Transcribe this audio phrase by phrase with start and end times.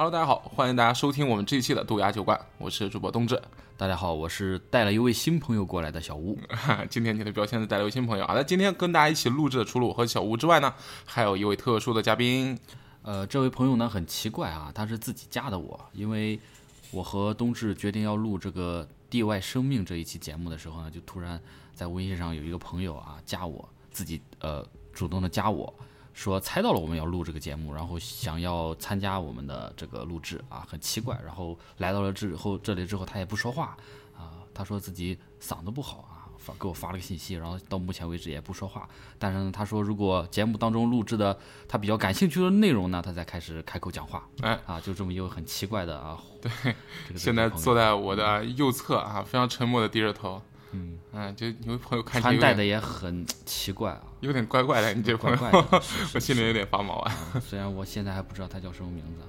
[0.00, 3.38] Hello，大家好，欢迎大家收听我们这一期的豆芽酒馆，我是主播冬至。
[3.76, 6.38] 大家好，我是带了一位新朋友过来的小吴。
[6.88, 8.32] 今天你的标签是带了一位新朋友啊。
[8.34, 10.72] 那今天跟大家一起录制的，除了我和小吴之外呢，
[11.04, 12.58] 还有一位特殊的嘉宾。
[13.02, 16.40] 呃，这位朋友呢很奇怪啊，他是自己加的我，因为
[16.92, 21.38] 我和冬至决定要录这个地外生命这一期节目的时候呢，就突然
[21.74, 25.70] 在微信上有一个朋友啊加我，自己呃主动的加我
[26.12, 31.18] 说猜到了我们要录这个节目，然后想要参加我们的这个录制啊，很奇怪。
[31.24, 33.76] 然后来到了之后这里之后，他也不说话
[34.16, 36.16] 啊，他说自己嗓子不好啊。
[36.40, 38.88] 发给我发了个信息，然后到目前为止也不说话。
[39.18, 41.38] 但是呢，他说如果节目当中录制的
[41.68, 44.26] 他比较感兴趣的内容呢，他才开始开口讲话。
[44.40, 46.18] 哎啊，就这么一个很奇怪的啊。
[46.40, 46.50] 对，
[47.08, 50.40] 这个 现在坐在在我的右侧啊，非常沉默的低着头。
[50.72, 55.84] 嗯，嗯，就有朋友看起来穿戴的也很奇怪啊，有点怪怪的，你这朋怪友，怪的。
[56.14, 57.12] 我心里有点发毛啊。
[57.32, 59.28] 是虽然我现在还不知道他叫什么名字啊，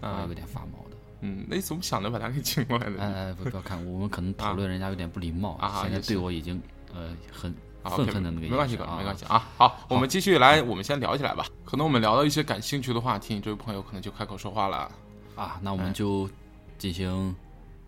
[0.00, 0.96] 我啊有点发毛的。
[1.20, 2.98] 嗯，那你怎么想着把他给请过来的？
[2.98, 6.60] 哎哎，不不要看，我们可能讨论人家有点不礼貌啊，现在对我已经
[6.94, 9.46] 呃很愤愤恨的那个没关系没关系啊。
[9.58, 11.44] 好，我们继续来，我们先聊起来吧。
[11.64, 14.90] 可能我们聊到一些感兴趣的话题，这位朋友可能就开口说话了。
[15.34, 15.60] 啊。
[15.62, 16.28] 那我哎们就
[16.78, 17.36] 进行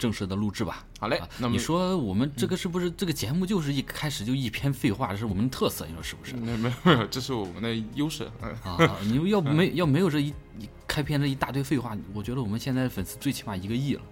[0.02, 0.84] 正式的录制吧。
[0.98, 6.34] 好嘞啊，那么你说我们这个是不是这个节目就是一开始就一篇废话，这是我们的特色，你说是不是？
[6.34, 8.28] 没有，这是我们的优势。
[8.42, 14.02] 嗯，啊，啊你要没要没有这一一开篇这一大堆废话，我觉得我们现在粉丝最起码一个亿了。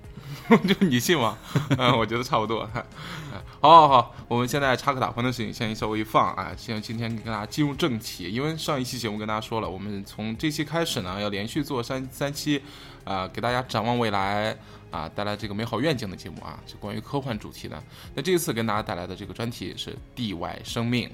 [0.62, 1.36] 就你信吗？
[1.76, 2.60] 嗯，我觉得差不多。
[2.74, 2.84] 哎
[3.60, 12.62] 好好好，我们现在插科打诨的事情先稍微一放啊，先今天跟大家进入正题，因为上一期节目跟大家说了，我们从这期开始呢，要连续做三三期，
[13.04, 14.56] 啊、给大家展望未来
[14.90, 17.82] 啊，带来这个美好愿景的节目啊，是关于科幻主题的。
[18.14, 21.10] 那这一次跟大家带来的这个专题是地外生命，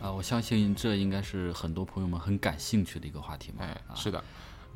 [0.00, 3.64] 啊，我相信这应该是很多朋友们很感兴趣的一个话题嘛。
[3.64, 4.22] 哎，啊，是的。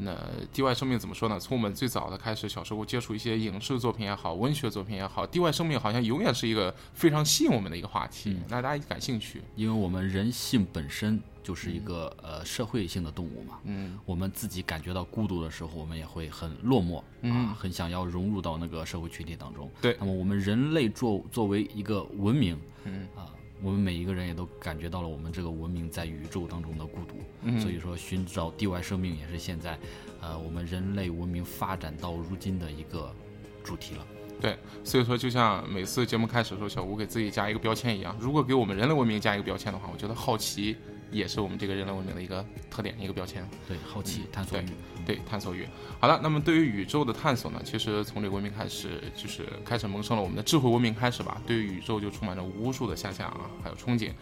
[0.03, 0.17] 那
[0.51, 1.39] 地外生命怎么说呢？
[1.39, 9.43] 从我们最早的开始，小时候接触一些影视作品也好，文学作品也好，地外生命好像永远是一个非常吸引我们的一个话题，嗯那大家也感兴趣。
[9.57, 13.59] 因为我们人性本身就是一个呃社会性的动物嘛。
[13.65, 19.71] 嗯我们自己感觉到孤独的时候，我们也会很落寞嗯啊，很想要融入到那个社会群体当中。
[19.81, 23.29] 对那么我们人类作作为一个文明嗯啊，
[23.63, 27.17] 我们每一个人也都感觉到了我们这个文明在宇宙当中的孤独。
[27.43, 29.79] 嗯，所以说，寻找地外生命也是现在，
[30.21, 33.15] 呃，我们人类文明发展到如今的一个
[33.63, 34.07] 主题了。
[34.41, 40.75] 对，所以说就像每次节目开始的时候，小吴给自己加一个标签一样，如果给我们人类文明加一个标签的话，我觉得好奇
[41.11, 43.49] 也是我们这个人类文明的一个特点，一个标签。
[43.67, 44.67] 对，好奇、探索欲。
[45.05, 45.67] 对，探索欲。
[45.99, 54.13] 好了，那么对于宇宙的探索呢，其实从这个文明开始，就是开始萌生了我们的智慧文明开始吧，对于宇宙就充满着无数的遐想啊，还有憧憬。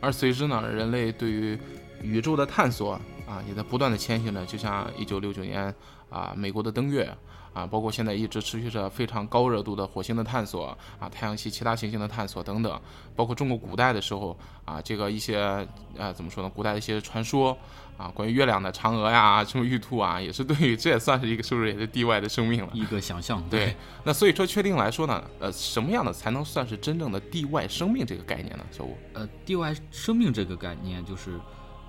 [0.00, 1.58] 而随之呢，人类对于
[2.02, 2.92] 宇宙的探索
[3.26, 5.74] 啊，也在不断的前行呢，就像一九六九年
[6.08, 7.08] 啊，美国的登月。
[7.58, 10.66] 啊，包括现在一直持续着非常高热度的火星的探索
[11.00, 12.80] 啊，太阳系其他行星的探索等等，
[13.16, 15.66] 包括中国古代的时候啊，这个一些
[15.96, 17.58] 呃怎么说呢，古代的一些传说
[17.96, 22.70] 啊，关于月亮的嫦娥呀，什么玉兔啊，也是对于这也算是一个是不是也是地外的生命了？
[22.72, 23.42] 一个想象。
[23.50, 23.74] 对，
[24.04, 28.64] 那所以说确定来说呢，呃，什么样的才能算是真正的地外生命这个概念呢？
[28.70, 31.40] 小吴，呃，地外生命这个概念就是，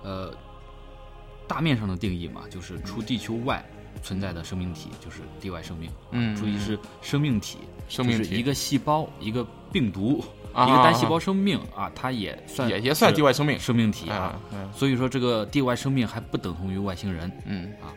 [0.02, 0.34] 呃，
[1.46, 3.64] 大面上的定义嘛，就是除地球外
[4.02, 5.90] 存在的生命体，就是地外生命。
[6.12, 7.58] 嗯注意是生命体，
[7.88, 14.40] 生命体是一个细胞，一个病毒，啊一个单细胞生命啊，它也算也也算地外生命生命体啊
[14.74, 17.30] 所以说，这个地外生命还不等同于外星人。
[17.46, 17.92] 嗯啊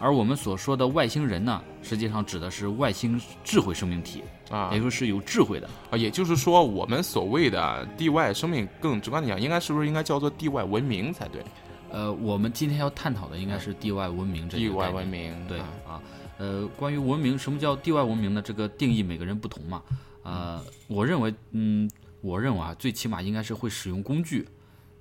[0.00, 5.68] 而我们所说的外星人呢，实际上指的是外星智慧生命体，啊也就是有智慧的。
[5.90, 11.42] 啊，也就是说，我们所谓的地外生命，更直观的讲，应该是不是应该叫做地外文明才对？
[11.90, 16.02] 呃，我们今天要探讨的应该是地外文明这地外文明，对啊啊，
[16.38, 18.42] 呃，关于文明，什么叫地外文明呢？
[18.42, 19.82] 这个定义每个人不同嘛。
[20.22, 21.90] 呃，我认为，嗯，
[22.20, 24.46] 我认为啊，最起码应该是会使用工具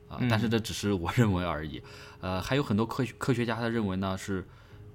[0.07, 1.81] 啊，但是这只是我认为而已。
[2.21, 4.47] 呃，还有很多科学科学家他认为呢是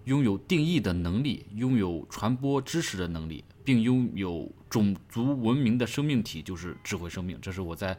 [0.05, 7.39] 拥有定义的能力，拥有传播知识的能力，并拥有种族文明的生命体，就是智慧生命。
[7.43, 7.97] 这是我在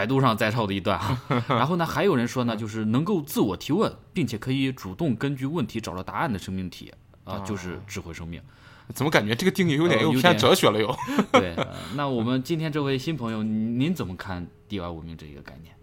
[0.00, 1.20] 百度上摘抄的一段啊。
[1.46, 6.90] 然后呢，还有人说呢，就是能够自我提问，并且可以主动根据问题找到答案的生命体
[7.24, 8.40] 啊、就是智慧生命。
[8.94, 10.96] 怎么感觉这个定义有点偏点哲学了又？
[11.32, 15.74] 对，呃 那我们今天这位新朋友，您您怎么看地外文明这一个概念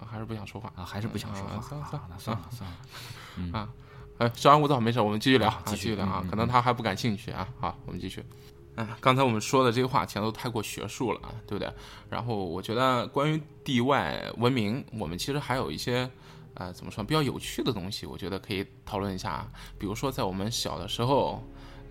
[0.00, 0.72] 啊还是不想说话。
[0.74, 0.82] 啊？
[0.84, 1.56] 还是不想说话？
[1.56, 3.68] 啊算了算了算了算了。
[4.18, 6.24] 哎，稍安勿躁，没事，我们继续聊啊，啊继续聊啊。
[6.30, 7.46] 可能他还不感兴趣啊。
[7.60, 8.24] 好，我们继续。
[8.76, 11.72] 哎，刚才我们说的这些话题都太过学术了啊，对不对？
[12.10, 16.10] 然后我觉得关于地外文明，我们其实还有一些
[16.54, 19.48] 呃，怎么说比较有趣的东西，我觉得可以讨论一下。
[19.78, 21.42] 比如说，在我们小的时候，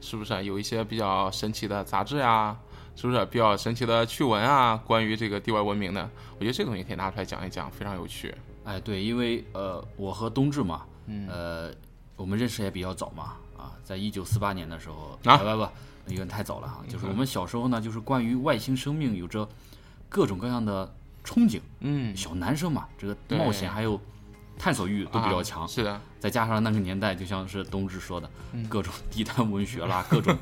[0.01, 2.57] 是不是有一些比较神奇的杂志呀？
[2.95, 4.79] 是不是比较神奇的趣闻啊？
[4.85, 6.07] 关于这个地外文明的，
[6.37, 8.35] 我觉得这个东西可以拿出来讲一讲，非常有趣。
[8.65, 11.71] 哎，对，因为呃，我和冬至嘛，嗯呃，
[12.15, 15.69] 我们认识也比较早嘛，啊，在一九四八年的时候，啊不不不，
[16.07, 16.81] 有点太早了哈。
[16.87, 19.47] 就是我们小时候呢，就是关于外星生命有着
[20.09, 20.93] 各种各样的
[21.25, 23.99] 憧憬，嗯，小男生嘛，这个冒险还有
[24.57, 28.29] 探索欲都比较啊强，是的，再加上那个年代，就像是冬至说的，
[28.69, 30.37] 各种地摊文学啦， 各种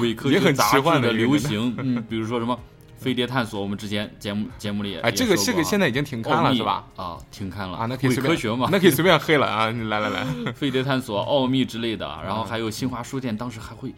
[0.00, 2.58] 伪科学杂志很奇幻的流行，嗯，比如说什么
[2.96, 6.84] 飞碟探索，我们之前节目节目里也哎，这个这个现在已经停刊了是吧？？
[6.94, 9.70] 啊，停刊了啊，那可以伪随便科学嘛，那可以随便黑了啊！
[9.70, 10.24] 你来来来，
[10.54, 13.92] 飞碟探索、奥秘之类的，然后嗯还有新华书店，当时还会。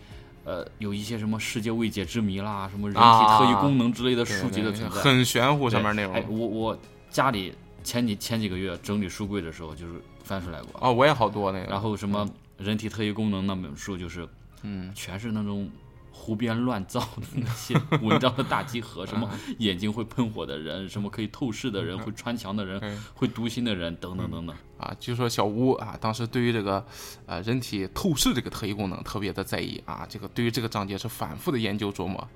[0.49, 6.41] 呃，有一些什么世界未解之谜啦，什么人体啊特异功能之类的书籍的存在，很玄乎，上面内哎，容。
[6.41, 6.79] 我我
[7.11, 7.53] 家里
[7.85, 10.71] 前几前几个月整理书柜的时候，就是翻出来过。
[10.81, 11.67] 哦，我也好多那个。
[11.67, 14.27] 然后什么人体特异功能那本书，就是
[14.63, 15.69] 嗯，全是那种
[16.11, 19.29] 胡编乱造的那些 文章的大集合，什么
[19.59, 24.57] 眼睛会喷火的人，什么可以透视的人，会穿墙的人，嗯会读心的人，等等等等。
[24.79, 26.85] 啊，据说小吴啊，当时对于这个
[27.27, 32.29] 呃人体透视这个特异功能特别的在意啊，这个对于这个章节是反复的研究琢磨。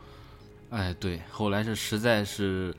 [0.71, 2.75] 哎，对，后来是实在是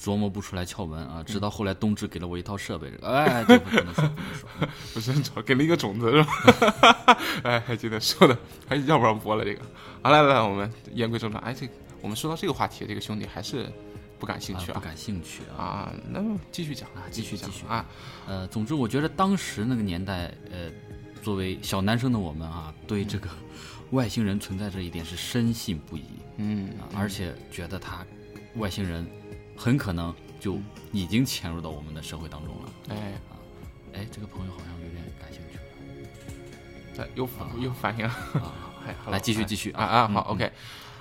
[0.00, 4.68] 琢磨不出来窍门啊，直到后来冬至给了我一套设备，这个哎，这个不能说，不能说。
[4.94, 7.18] 不是找给了一个种子是吧？
[7.42, 9.62] 哎，还记得说的，还要不然播了这个。
[10.02, 11.42] 好，来来来，我们言归正传。
[11.42, 13.70] 哎，这个我们说到这个话题，这个兄弟还是
[14.18, 14.74] 不感兴趣啊。
[14.74, 15.62] 啊不感兴趣啊。
[15.62, 17.84] 啊，那么继续讲啊继续讲继续啊。
[18.26, 20.70] 呃，总之我觉得当时那个年代，呃，
[21.22, 23.28] 作为小男生的我们啊，对这个
[23.90, 26.04] 外星人存在这一点是深信不疑
[26.36, 28.06] 嗯啊，而且觉得他
[28.56, 29.06] 外星人
[29.58, 30.56] 很可能就
[30.92, 32.70] 已经潜入到我们的社会当中了。
[32.90, 33.36] 哎啊，
[33.92, 38.08] 哎，这个朋友好像有点感兴趣了哎有反有反应。
[39.10, 40.50] 来继续哎继续啊啊，好，OK。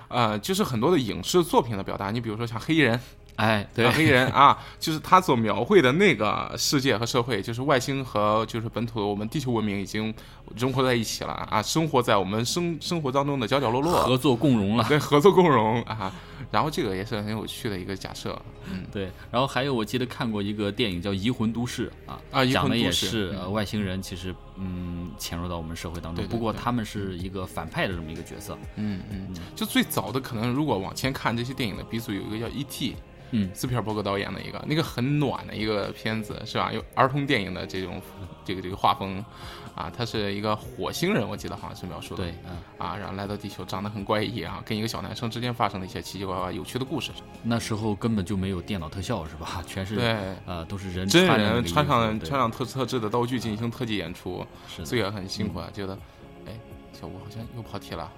[0.10, 3.00] 呃，就是很多的影视作品的表达，你比如说像黑衣人，
[3.38, 10.14] 哎，黑人啊，就是他所描绘的那个世界和社会，就是外星和就是本土的我们地球文明已经
[10.56, 14.84] 融合在一起了啊，生活在我们生生活当中的角角落落，合作共荣了。
[14.90, 16.12] 对，合作共荣啊。
[16.50, 18.40] 然后这个也是很有趣的一个假设，
[18.72, 28.58] 嗯对，然后还有我记得看过一个电影叫《移魂都市》啊，讲的也是、外星人其实嗯潜入到我们社会当中，不过他们是一个反派的这么一个角色。
[28.78, 32.96] 嗯嗯，就最早的可能如果往前看这些电影的鼻祖，有一个叫 E.T。
[33.32, 36.72] 嗯斯皮尔伯格导演的一个，那个很暖的一个片子，是吧？
[36.72, 38.02] 有儿童电影的这种
[38.46, 39.24] 这个这个画风，
[39.76, 42.24] 啊，他是一个火星人，我记得好像是描述的。
[42.24, 47.12] 对，嗯，啊，然后来到地球，长得很怪异啊，跟一个小男生之间发生了一些奇奇怪怪、有趣的故事。
[47.44, 49.64] 那时候根本就没有电脑特效是吧？
[49.68, 55.70] 全是对，呃都是人真人穿上穿上特特制的道具进行特技演出，是的所以也很辛苦啊。
[55.74, 55.98] 觉得，
[56.46, 56.54] 哎，
[56.94, 58.12] 小吴好像又跑题了，啊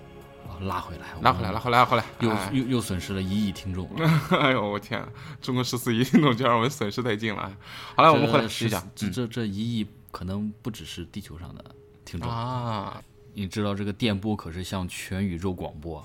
[0.61, 2.05] 拉回来，拉回来，拉回来，拉回来。
[2.19, 3.89] 又哎又又损失了一亿听众。
[4.31, 5.09] 哎呦，我天啊！
[5.41, 7.51] 中国十四亿听众就让我们损失殆尽了。
[7.95, 8.87] 好了，我们回来这继续讲。
[8.95, 11.63] 这这这一亿可能不只是地球上的
[12.03, 13.01] 听众，啊，
[13.33, 15.99] 你知道这个电波可是向全宇宙广播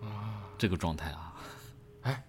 [0.00, 1.34] 啊，这个状态啊。
[2.02, 2.24] 哎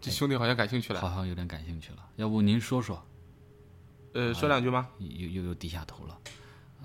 [0.00, 1.08] 这兄弟好像感兴趣了好。
[1.08, 3.02] 像有点感兴趣了，要不您说说？
[4.12, 4.86] 呃，说两句吗？
[4.98, 6.18] 又又又低下头了，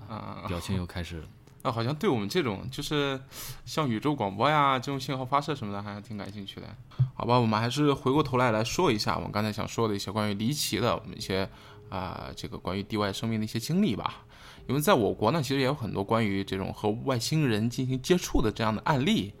[0.08, 1.22] 啊表情又开始
[1.62, 3.20] 啊，好像对我们这种就是
[3.64, 6.66] 像宇宙广播呀这种信号发射什么的，还挺感兴趣的。
[7.14, 11.48] 好吧，我们还是回过头来来说一下我们刚才想说的一些关于离奇的我们一些
[11.90, 14.24] 啊、这个关于地外生命的一些经历吧。
[14.68, 19.34] 因为在我国呢，其实也有很多关于这种和外星人进行接触的这样的案例。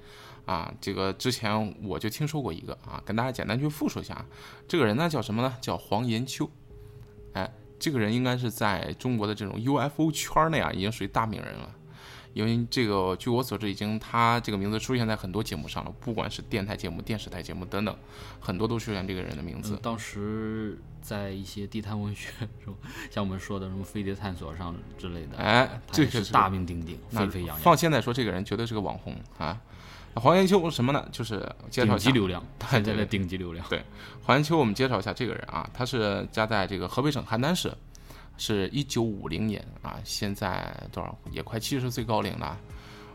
[0.46, 4.26] 啊，这个之前我就听说过一个啊，跟大家简单去复述一下。
[4.66, 5.56] 这个人呢叫什么呢？
[5.60, 6.50] 叫黄延秋。
[7.34, 7.48] 哎，
[7.78, 11.72] 这个人应该是在中国的这种 UFO 圈内啊，已经属于大名人了。
[12.32, 17.96] 因为这个，据我所知，已经他这个名字出现在很多节目上了，不管是电台节目、电视台节目等等，
[18.38, 19.78] 很多都出现这个人的名字嗯。
[19.82, 22.30] 当时在一些地摊文学？
[23.10, 29.60] 像我们说的什么飞碟探索上之类的，哎这个是大名鼎鼎，那沸沸扬扬，放现在说，这个人绝对是个网红啊。
[30.14, 31.08] 黄延秋什么呢？
[31.12, 33.64] 就是顶级流量，现在顶级流量。
[33.68, 33.80] 对
[34.24, 37.72] 黄延秋，我们介绍一下这个人啊，他是家在这个河北省邯郸市，
[38.40, 42.58] 是一九五零年啊，现在多少也快七十岁高龄了。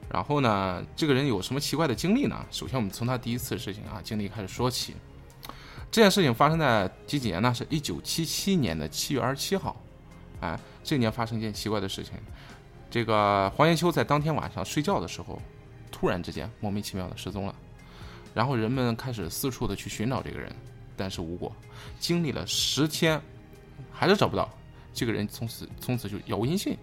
[0.07, 2.45] 然后呢，这个人有什么奇怪的经历呢？
[2.51, 4.93] 首先，我们从他第一次事情啊经历开始说起。
[5.89, 7.51] 这件事情发生在几几年呢？
[7.51, 9.75] 是一九七七年的七月二十七号。
[10.41, 12.13] 哎，这年发生一件奇怪的事情。
[12.91, 15.41] 这个黄延秋在当天晚上睡觉的时候，
[15.91, 17.55] 突然之间莫名其妙的失踪了。
[18.35, 20.55] 然后人们开始四处的去寻找这个人，
[20.95, 21.51] 但是无果。
[21.99, 23.19] 经历了十天，
[23.91, 24.47] 还是找不到。
[24.95, 26.75] 这个人从此从此就杳无音信。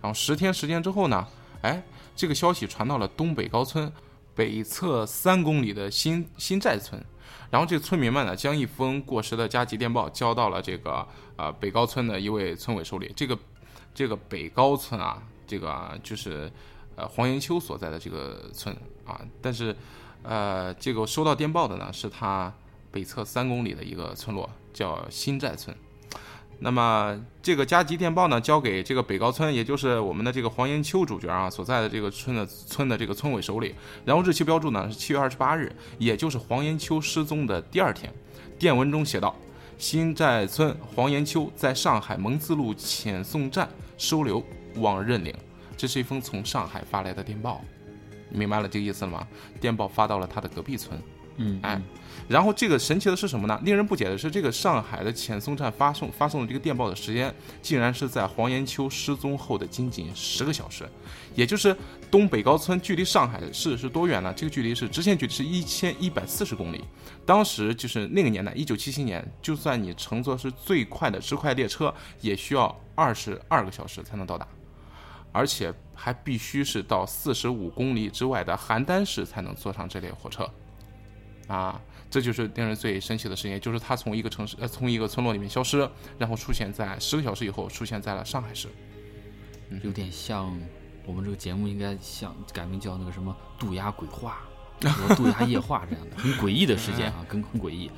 [0.00, 1.26] 然后十天时间之后呢，
[1.62, 1.82] 哎，
[2.16, 3.92] 这个消息传到了东北高村
[4.34, 7.00] 北侧三公里的新新寨村，
[7.50, 11.06] 然后这村民们呢，将一封过时的加急电报交到了这个
[11.36, 13.12] 呃北高村的一位村委手里。
[13.16, 13.36] 这个
[13.92, 16.48] 这个北高村啊，这个就是
[16.94, 18.72] 呃黄延秋所在的这个村
[19.04, 19.74] 啊，但是
[20.22, 22.54] 呃这个收到电报的呢，是他
[22.92, 25.76] 北侧三公里的一个村落，叫新寨村。
[26.60, 33.74] 那么这个加急电报呢，交给这个北高村，也就是我们的这个黄延秋主角啊所在的这个村的村的这个村委手里。
[34.04, 38.12] 然后日期标注呢是七月二十八日，也就是黄延秋失踪的第二天。
[38.58, 39.34] 电文中写道：
[39.78, 44.44] 新寨村黄延秋在上海蒙自路遣送站收留，
[44.76, 45.32] 望认领。
[45.76, 47.60] 这是一封从上海发来的电报，
[48.28, 49.24] 你明白了这个意思了吗？
[49.60, 51.00] 电报发到了他的隔壁村。
[51.36, 51.80] 嗯，哎，
[52.28, 53.58] 然后这个神奇的是什么呢？
[53.64, 60.86] 令人不解的是，这个上海的遣送站发送发送的这个电报的时间，竟然是在黄延秋失踪后的仅仅十个小时，
[61.34, 61.74] 也就是
[62.10, 64.30] 东北高村距离上海市是多远呢？
[64.36, 66.84] 这个距离是直线距离是一千一百四十公里。
[67.24, 74.46] 当时就是那个年代，一九七七年，就算你乘坐是最快的直快列车，也需要二十二个小时才能到达，
[75.32, 80.46] 而且还必须是到四十五公里之外的邯郸市才能坐上这列火车。
[81.46, 81.80] 啊，
[82.10, 85.88] 这就是令人最神奇的事情，就是他从一个城市，呃，从一个村落里面消失，
[86.18, 88.68] 然后出现在十个小时以后出现在了上海市。
[89.82, 90.58] 有点像
[91.04, 94.40] 我们这个节目应该像改名叫那个什么“渡鸦鬼话
[94.80, 97.90] ”和“渡鸦夜话”这样的，很诡异的事件啊，跟很诡异。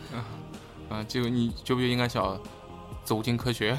[0.88, 2.37] 啊，这个你觉不觉应该叫
[3.05, 3.79] “走进科学”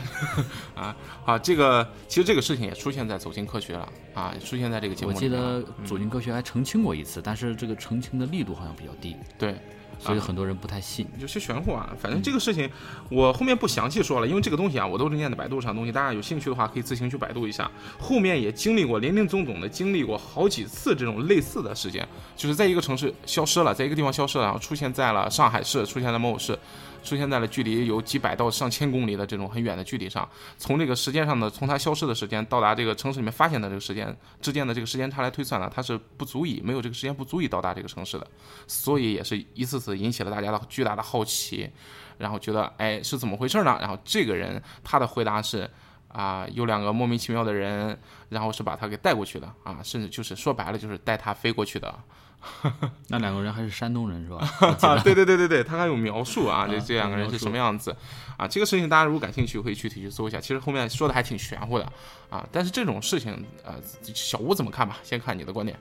[0.73, 0.95] 啊？
[1.25, 5.61] 啊，这个其实这个事情也出现在《走进科学》了啊，出现在这个节目里我记得。
[5.83, 9.59] 《走进科学》还澄清过一次，但是这个澄清的力度好像比较低，对，
[10.01, 11.07] 所以很多人不太信。
[11.19, 12.69] 有些玄乎啊，反正这个事情
[13.09, 17.69] 我后面不详细说了，因为这个东西啊，我都是念的百度上的东西，大家有兴趣的话可以自行去百度一下。
[17.99, 26.57] 后面也经历过林林总总的经历过好几次这种类似的事件，就是在一个城市消失了，在一个地方消失了，然后出现在了上海市，出现在某某市。
[27.03, 30.27] 出现在了距离有几百到上千公里的这种很远的距离上，
[30.57, 38.27] 从这个时间上的，从它消失的时间到达这个城市里面发现的这个时间之间的这个时间差来推算呢，它是不足以没有这个时间不足以到达这个城市的，
[38.67, 41.69] 所以也是一次次引起了大家的巨大的好奇，
[42.17, 43.77] 然后觉得哎是怎么回事呢？
[43.81, 45.69] 然后这个人他的回答是
[46.13, 51.97] 啊、有两个莫名其妙的人，然后是把他给带过去的啊，甚至就是说白了就是带他飞过去的。
[53.07, 54.47] 那两个人还是山东人是吧？
[55.03, 57.95] 对对对对对，他还有描述啊，这啊这两个人是什么样子
[58.37, 58.47] 啊？
[58.47, 60.39] 这个事情大家如果感兴趣，可以具体去搜一下。
[60.39, 61.85] 其实后面说的还挺玄乎的
[62.29, 63.75] 啊，但是这种事情，呃，
[64.13, 64.97] 小吴怎么看吧？
[65.03, 65.77] 先看你的观点。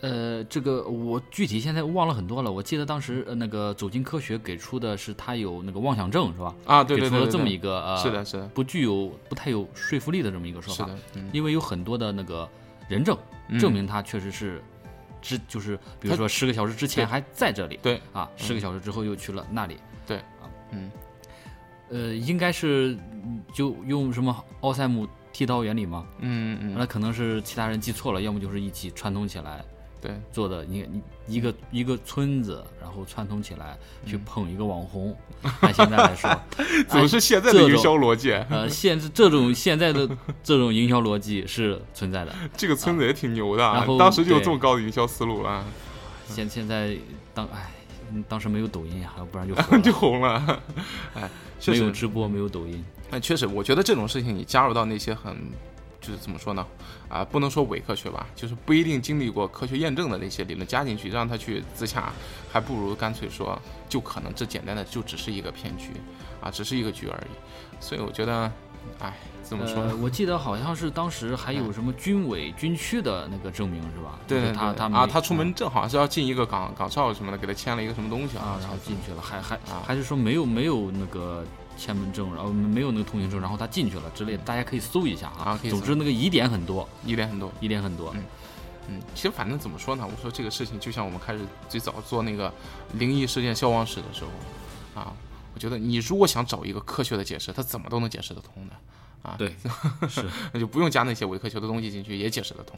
[0.00, 2.50] 呃，这个我具体现在忘了很多了。
[2.50, 6.52] 我记得当时呃那个走进科学给出的是他有那个妄想症是吧？
[6.66, 10.86] 啊，对对给出了这么对对对一个呃，是的，是的，不具有不太有说服力的这么一个说法。
[10.86, 12.48] 是的，嗯，因为有很多的那个
[12.88, 13.16] 人证
[13.48, 14.60] 嗯证明他确实是
[15.22, 20.90] 之，就是比如说十个小时之前还在这里，对啊，十个小时之后又去了那里，对啊，嗯，
[21.88, 26.06] 呃，应该是嗯就用什么奥赛姆剃刀原理吗？
[26.18, 29.64] 嗯嗯，那可能是其他人记错了，要么就是一起串通起来
[30.02, 30.64] 对，做的。
[30.64, 31.00] 你你
[31.36, 35.16] 一个一个村子，然后串通起来去捧一个网红。
[35.60, 36.28] 按现在来说，
[36.90, 40.08] 总是现在的营销逻辑，呃，现这种现在的
[40.42, 42.34] 这种营销逻辑是存在的。
[42.56, 45.64] 这个村子也挺牛的啊然，后当时就有这么高的营销思路啊，
[46.28, 46.96] 现现在
[47.32, 47.70] 当哎，
[48.12, 50.60] 嗯当时没有抖音呀，要不然就 就红了。
[51.14, 51.30] 哎，
[51.66, 52.84] 没有，直播，没有抖音。
[53.10, 55.36] 哎，确实，我觉得这种事情你加入到那些很，
[56.02, 56.66] 就是怎么说呢？
[57.08, 62.12] 啊，不能说伪科学吧，就是不一定经历过科学验证的那些理论加进去，让他去自洽，
[62.52, 65.92] 还不如干脆说，就可能这简单的就只是一个骗局，
[66.40, 67.80] 啊，只是一个局而已。
[67.80, 68.50] 所以我觉得，
[68.98, 69.90] 哎，怎么说呢？
[69.90, 74.18] 呃，我记得好像是当时还有什么军委军区的那个证明是吧？
[74.26, 81.44] 对他他对啊，他出门正好是要进一个岗岗哨什么的，给他签了一个什么东西啊，然后进去了，还还啊还是说没有没有那个
[81.82, 87.50] 签门证，然后没有那个通行证，然后他进去了之类的，大家可以搜一下啊总之那个疑点很多，疑点很多。
[87.60, 88.12] 疑点很多。
[88.14, 88.22] 嗯
[88.88, 90.04] 嗯，其实反正怎么说呢？
[90.04, 92.52] 我说这个事情就像我们开始最早做那个
[92.94, 95.12] 灵异事件消亡史的时候，啊，
[95.54, 98.74] 我觉得你如果想找一个科学的解释，它怎么都能解释得通的。
[99.22, 99.54] 啊，对，
[100.10, 102.76] 是那就不用加那些伪科学的东西进去，也解释得通。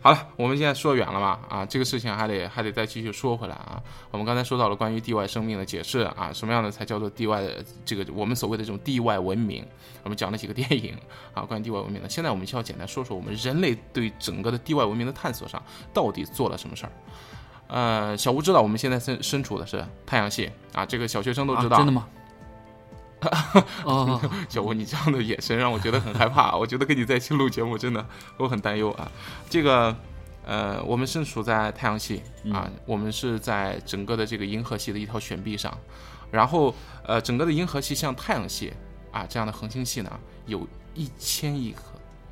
[0.00, 3.80] 好了，我们现在说远了嘛，啊，这个事情还得还得再继续说回来啊。
[4.10, 9.62] 我们刚才说到了关于地外生命的解释啊，什么样的才叫做地外的这个我们所谓的这种地外文明？
[10.02, 10.96] 我们讲了几个电影
[11.34, 12.08] 啊，关于地外文明的。
[12.08, 16.92] 现在我们需要简单说说我们人类对整个的地外文明的探索上到底做了什么事儿。
[17.68, 21.76] 呃，小吴知道我们现在身身处的是太阳系啊，这个小学生都知道。
[21.76, 22.08] 啊，真的吗？
[23.84, 26.54] 哦，小吴，你这样的眼神让我觉得很害怕。
[26.58, 28.04] 我觉得跟你在一起录节目，真的
[28.36, 29.10] 我很担忧啊。
[29.48, 29.94] 这个，
[30.44, 35.76] 呃，我们身处在太阳系啊，我们是在整个的这个银河系的一条悬臂上，
[36.30, 36.74] 然后，
[37.04, 38.72] 呃，整个的银河系像太阳系
[39.12, 40.10] 啊这样的恒星系呢，
[40.46, 41.82] 有一千亿颗，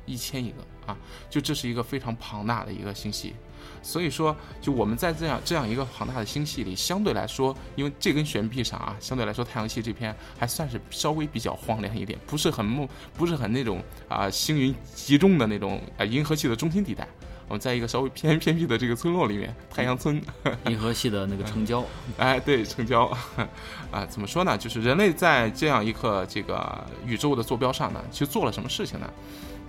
[0.05, 0.97] 一千亿个啊，
[1.29, 3.33] 就这是一个非常庞大的一个星系。
[3.81, 17.07] 所以说，就我们在这样这样一个庞大的星系里，相对来说，因为这根悬臂上啊，相对来说太阳系这片还算是稍微比较荒凉一点，不是很梦， 不是很那种啊星云集中的那种啊银河系的中心地带。
[17.47, 20.21] 我们在一个稍微偏偏僻的这个村落里面，太阳村，
[20.69, 21.83] 银河系的那个城郊。
[22.17, 23.05] 哎，对，城郊。
[23.91, 24.57] 啊，怎么说呢？
[24.57, 29.13] 就是人类在这样一个这个宇宙的坐标上呢，去做了什么事情呢？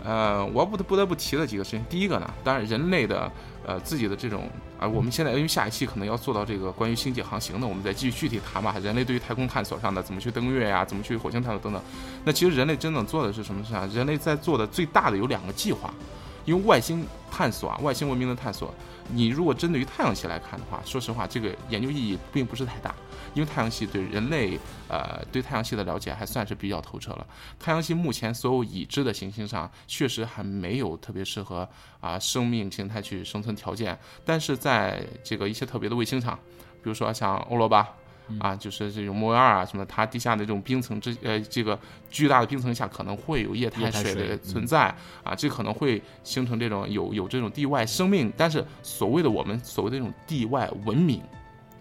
[0.04, 3.28] 呃，我不得不得不提的几个事情，第一个呢，当然人类的
[3.64, 8.75] 呃自己的这种啊，我们现在因为下一期可能要做到这个关于星际航行的，我们再继续具体谈吧。
[8.83, 11.83] 人类对于太空探索上的怎么去登月呀，怎么去火星探索等等。
[12.25, 13.88] 那其实人类真正做的是什么事啊？
[13.92, 15.92] 人类在做的最大的有两个计划，
[16.44, 18.75] 因为外星探索啊，外星文明的探索，
[19.08, 22.94] 你如果针对于太阳系来看的话，说实话，这个研究意义并不是太大。
[23.34, 24.58] 因为太阳系对人类，
[24.88, 27.26] 呃，对太阳系的了解还算是比较透彻了。
[27.58, 31.66] 太阳系目前所有已知的行星上，确实还没有特别适合
[32.00, 33.99] 啊生命形态去生存条件。
[34.22, 36.38] 但是在这个一些特别的卫星上，
[36.82, 37.88] 比如说像欧罗巴，
[38.40, 41.78] 啊，就是这种摩尔啊什么，它地下的这种冰层之呃这个
[42.10, 48.32] 巨大的冰层下可能会有液态水的存在啊，这可能会形成这种有有这种地外生命。
[48.36, 51.23] 但是所谓的我们所谓的这种地外文明。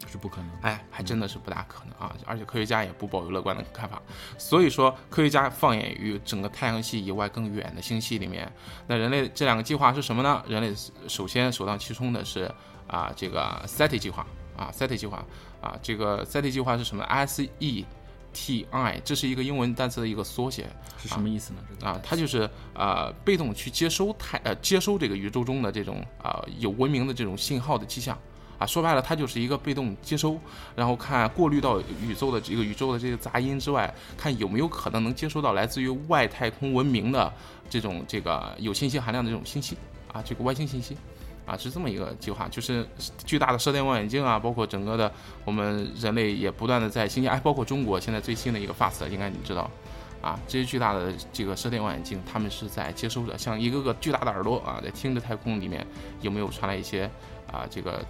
[0.07, 2.13] 是不可能，哎，还真的是不大可能啊！
[2.25, 4.01] 而且科学家也不抱有乐观的看法。
[4.37, 8.51] 所以说，科学家放眼于整个太阳系以外更远的星系里面，
[8.87, 10.43] 那人类这两个计划是什么呢？
[10.49, 10.73] 人类
[11.07, 12.51] 首先首当其冲的是
[12.87, 14.27] 啊，这个 SETI 计划
[14.62, 15.26] 啊，SETI 计划
[15.60, 17.84] 啊，这个 SETI 计划是什么？S E
[18.32, 20.67] T I，这是一个英文单词的一个缩写，
[21.00, 21.88] 是什么意思呢？
[21.88, 28.15] 啊，它就是呃，被动去接收太呃，接收这个宇宙中的这种啊有文明的这种信号的迹象。
[28.60, 30.39] 啊，说白了，它就是一个被动接收，
[30.76, 37.34] 然后看过滤到宇宙的这个宇宙的这个杂音之外，看有没有可能能接收到来自于外太空文明的
[37.71, 39.76] 这种这个有信息含量的这种信息
[40.13, 40.95] 啊，这个外星信息
[41.45, 42.86] 啊，是这么一个计划，就是
[43.25, 45.12] 巨大的射电望远镜啊，包括整个的
[45.45, 49.69] 我们人类也不断的在新疆，哎，包括中国现在最新的一个 FAST，应该你知道
[50.21, 55.86] 啊，这些巨大的这个射电望远镜，他们是在接收着，像一个个巨大的耳朵啊，在听着太空里面
[56.21, 57.10] 有没有传来一些
[57.51, 58.04] 啊这个。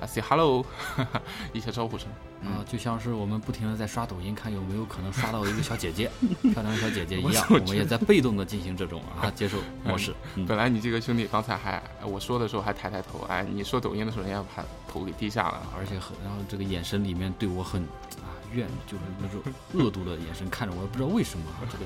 [0.00, 0.64] 啊，say hello，
[1.52, 2.08] 一些招呼声，
[2.42, 6.10] 啊，就像是我们不停的在刷抖音，看有没有可能刷到一个小姐姐，
[6.54, 10.14] 漂亮的小姐姐一样，我们也在被动的进行这种啊接受模式。
[10.46, 19.40] 本来你这个兄弟刚才还我说的时候还抬抬头，哎，你说抖音的时候人家把头给低下了，而且很，然后这个眼神里面对我很啊怨，就是那种
[19.74, 21.84] 恶毒的眼神看着我，不知道为什么，这个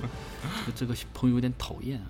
[0.57, 2.07] 这个这个朋友有点讨厌啊。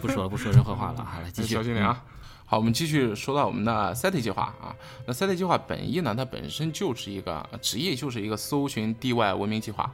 [0.00, 2.02] 不说了，不说任何话了，好，来继续，小心点啊。
[2.50, 4.74] 好，我们继续说到我们的 SETI 计划啊。
[5.06, 9.88] 那 SETI 计划本意呢，它本身就是一个职业，就是一个搜寻地外文明计划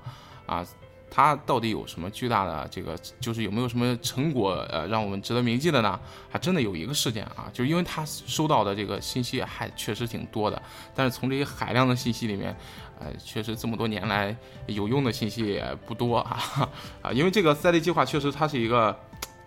[0.46, 0.66] 啊。
[1.10, 6.00] 它到底有什么巨大的这个，就是有没有什么成果呃，让我们值得铭记的呢？
[6.30, 10.60] 还真的有一个事件啊，就是因为它收到的这个信息还确实挺多的，
[10.94, 12.56] 但是从这些海量的信息里面，
[12.98, 16.40] 呃，确实这么多年来有用的信息也不多啊
[17.02, 18.98] 啊，因为这个 SETI 计划确实它是一个。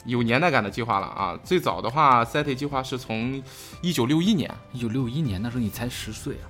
[0.05, 1.37] 有年代感的计划了啊！
[1.43, 3.41] 最早的话，SETI 计划是从
[3.81, 6.47] 一九六一年，一九六一年那时候你才十岁啊，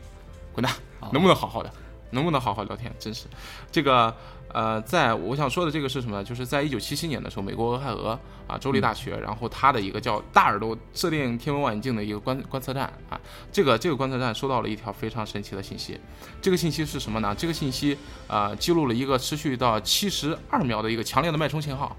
[0.53, 0.71] 滚蛋！
[1.11, 1.71] 能不能好好的？
[2.11, 2.91] 能不能好好聊天？
[2.99, 3.25] 真是，
[3.71, 4.11] 这个
[4.51, 6.23] 呃，在我想说的这个是什么？
[6.23, 13.19] 就是在一九七七年的时候，美国俄亥俄啊州立大学，然后它的一个叫大耳朵射电天文望远镜的一个观观测站啊，
[13.51, 15.99] 这个这个观测站收到了一条非常神奇的信息。
[16.41, 17.33] 这个信息是什么呢？
[17.35, 17.95] 这个信息
[18.27, 21.95] 啊记录了一个持续到七十二秒的一个强烈的脉冲信号。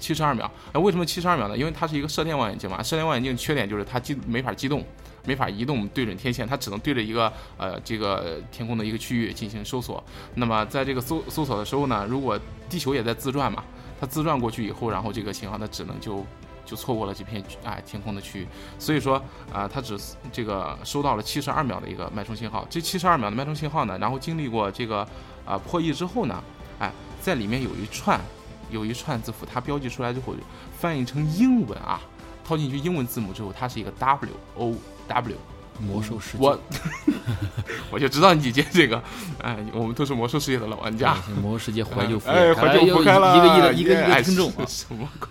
[0.00, 1.56] 七十二秒，哎，为什么七十二秒呢？
[1.56, 4.84] 因为它是一个射电望远镜嘛，射电望远镜缺点就是它机没法机动，
[5.24, 10.02] 没法移动对准天线，它只能对着一个呃这个天空的一个区域进行搜索。
[10.34, 13.62] 那么在这个搜搜索的时候呢，如果地球也在自转嘛，
[14.00, 16.24] 它自转过去以后，然后这个信号它只能就
[16.64, 18.46] 就错过了这片哎天空的区域。
[18.78, 19.98] 所以说啊，它只
[20.32, 22.66] 这个收到了七十二秒的一个脉冲信号。
[22.70, 25.06] 这七十二秒的脉冲信号呢，然后经历过这个
[25.44, 26.42] 啊破译之后呢，
[26.78, 28.18] 哎，在里面有一串。
[28.70, 30.34] 有一串字符，它标记出来之后，
[30.78, 32.00] 翻译成英文啊，
[32.44, 34.74] 套进去英文字母之后，它是一个 W O
[35.08, 35.36] W
[35.80, 36.44] 魔兽世界。
[36.44, 36.58] 我
[37.92, 39.02] 我就知道你接这个，
[39.42, 41.16] 哎，我们都是魔兽世界的老玩家。
[41.42, 45.28] 魔兽世界怀旧服，哎，怀旧服开了，一个亿的一个亿的听众， 什么鬼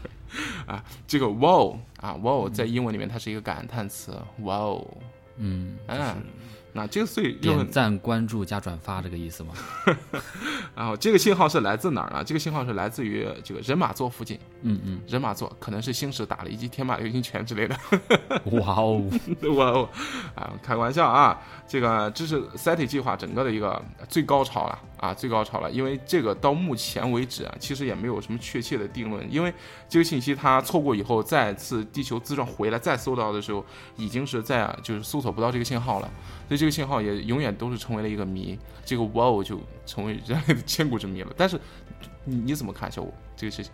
[0.66, 0.84] 啊？
[1.08, 4.88] 这个 Wow 啊，Wow 在英文里面它是一个感叹词，Wow，
[5.38, 6.24] 嗯嗯。
[6.80, 9.54] 那这个所以点赞、关注加转发这个意思吗？
[10.74, 12.24] 然后这个信号是来自哪儿呢？
[12.24, 14.40] 这个信号是来自于这个人马座附近。
[14.62, 17.76] 嗯嗯，人马座可能是星矢打了一记天马流星拳之类的。
[18.52, 19.02] 哇哦，
[19.56, 19.90] 哇哦，
[20.36, 25.72] 啊，开个玩笑啊，这个这是 SETI 计划整个的一个最高潮了啊，最高潮了。
[25.72, 29.54] 因为这个到目前为止啊，其实也没有什么确切的定论，因为
[29.88, 33.64] 这个信息它错过以后，再次地球自转回来再搜到的时候，
[33.96, 36.12] 已经是在就是搜索不到这个信号了，
[36.48, 38.58] 所以这个信号也永远都是成为了一个谜。
[38.84, 41.32] 这个哇哦就成为人类的千古之谜了。
[41.38, 41.60] 但是
[42.26, 43.72] 你你怎么看小五这个事情？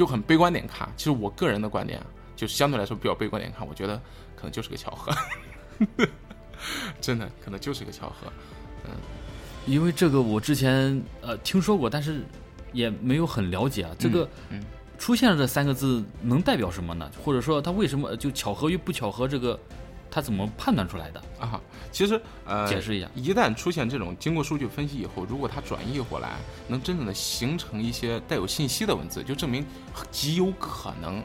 [0.00, 4.00] 就很悲观点看，其实我个人的观点啊，就是相对来说比较悲观点看，我觉得
[4.34, 5.14] 可能就是个巧合，
[7.02, 8.32] 真的可能就是个巧合。
[8.86, 8.92] 嗯
[9.66, 12.22] 因为这个我之前呃听说过，但是
[12.72, 13.90] 也没有很了解啊。
[13.98, 14.64] 这个嗯
[14.98, 17.10] 出现了这三个字能代表什么呢？
[17.22, 19.60] 或者说它为什么就巧合与不巧合这个，
[20.10, 21.22] 它怎么判断出来的？
[21.38, 21.60] 啊，
[21.92, 26.32] 其实呃，解释一下一旦出现这种经过数据分析以后，如果它转译过来，
[26.68, 29.64] 能真正的形成一些带有信息的文字，就证明
[30.10, 31.22] 极有可能，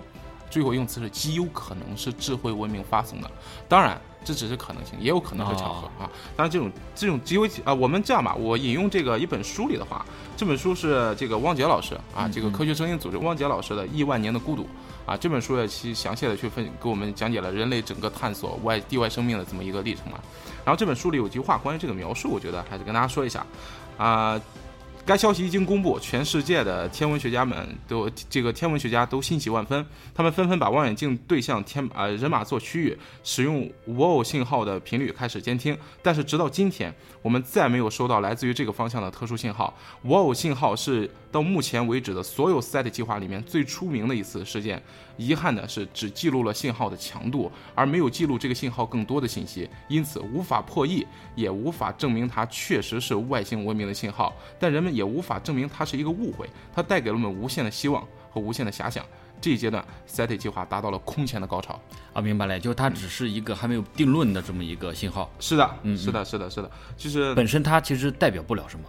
[0.50, 3.32] 最后用词是极有可能是智慧文明发送的。
[3.67, 6.10] 当然，这只是可能性，也有可能是巧合啊。
[6.36, 10.06] 当然，这种这种极有啊，我们这样吧，我引用这个一本书里的话，
[10.38, 14.63] 这本书是这个汪杰老师啊，这个科学声音组织汪杰老师的《亿万年的孤独》
[15.06, 20.20] 啊，这本书也其详细的去分给我们讲解了人类整个探索外地外生命的这么一个历程嘛。
[20.63, 23.46] 然后这本书里有句话关于这个描述，我觉得还是跟大家说一下
[23.98, 24.41] 啊。
[25.06, 27.56] 该消息一经公布，全世界的天文学家们
[27.88, 35.78] 都这个天文学家都欣喜万分，他们纷纷把望远镜对向天啊、人马座区域，使用无偶信号的频率开始监听。
[36.02, 36.91] 但是直到今天，
[37.22, 39.72] 我们再没有收到来自于这个方向的特殊信号。
[40.02, 44.82] 无偶信号是到目前为止的所有 SET 计划里面最出名的一次事件。
[45.17, 54.36] 遗憾的是，只记录了信号的强度，而没有记录这个信号更多的信息，因此无法破译，也无法证明它确实是外星文明的信号。
[54.60, 59.06] 但人们也无法证明它是一个误会，它带给了我们无限的希望和无限的遐想。
[59.41, 61.80] 这一阶段，SETI 计划达到了空前的高潮。
[62.13, 68.86] 啊，明白了，就是它只是一个还没有定论的这么一个信号，是的，嗯是的，是的，是的，就是本身它其实代表不了什么，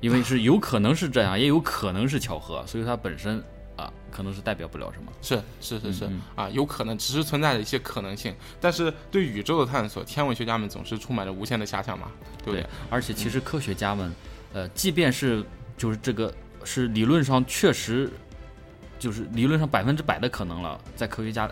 [0.00, 3.42] 因为是有可能是这样，也有可能是巧合，所以它本身
[3.82, 5.10] 啊可能是代表不了什么。
[5.22, 12.10] 是是是是、嗯啊，有可能只是存在着一些可能性，但是对宇宙的探索，天文学家们总是充满着无限的遐想嘛，
[12.44, 12.66] 对不对？
[12.90, 14.14] 而且其实科学家们，
[14.52, 15.44] 呃，即便是
[15.76, 16.32] 就是这个
[16.64, 18.10] 是理论上确实
[18.98, 21.50] 就是理论上百分之百的可能了，在科学家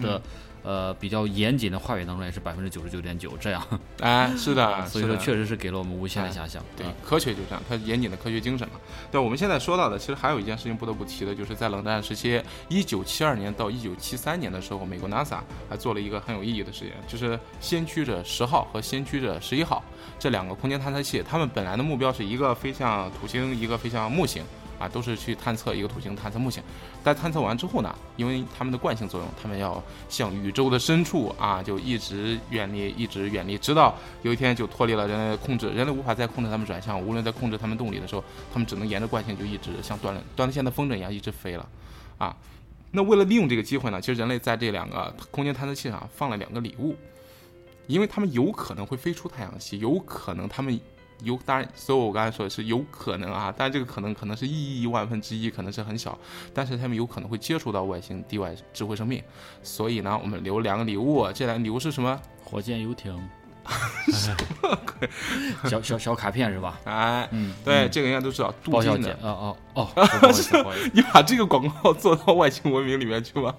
[0.00, 0.22] 的、
[0.68, 3.66] 呃比较严谨的话语当中也是百分之九十九点九这样，
[4.00, 6.62] 哎，是的， 所以说确实是给了我们无限的遐想。
[6.76, 8.74] 对啊，科学就这样，它严谨的科学精神嘛。
[9.10, 15.38] 对，我们现在说到的，其实还有一件事情不得不提的，就是在冷战时期，一九七二年到一九七三年的时候，美国 NASA
[15.70, 19.82] 还做了一个很有意义的实验，就是先驱者十号和先驱者十一号
[20.18, 24.42] 这两个空间探测器，他们本来的目标是一个飞向土星，一个飞向木星。
[24.78, 26.62] 啊，都是去探测一个土星，探测木星。
[27.12, 41.66] 在探测完之后呢，因为它们的惯性作用，它们要向宇宙的深处啊，就一直远离，一直远离，直到有一天就脱离了人类的控制，人类无法再控制它们转向，无论在控制它们动力的时候，它们只能沿着惯性就一直像断了断了线的风筝一样一直飞了，
[42.18, 42.36] 啊。
[42.90, 46.96] 那为了利用这个机会呢，其实人类在这两个空间探测器上放了两个礼物，
[47.86, 50.80] 因为它们有可能会飞出太阳系，有可能它们
[51.22, 56.16] 有，当然，所以我刚才说的是有可能啊，但这个可能可能是亿亿万分之一，可能是很小，
[56.54, 59.22] 但是他们有可能会接触到外星地外智慧生命，
[59.62, 62.20] 所以呢，我们留两个礼物，这两个礼物是什么？
[62.44, 63.14] 火箭游艇，
[65.68, 66.78] 小小小卡片是吧？
[66.84, 69.18] 哎，嗯，对，嗯这个应该都知道，镀包小姐，金的。
[69.22, 73.54] 哦哦哦， 不好意思，不好意思，你把这个广告做到外星文明里面去吗？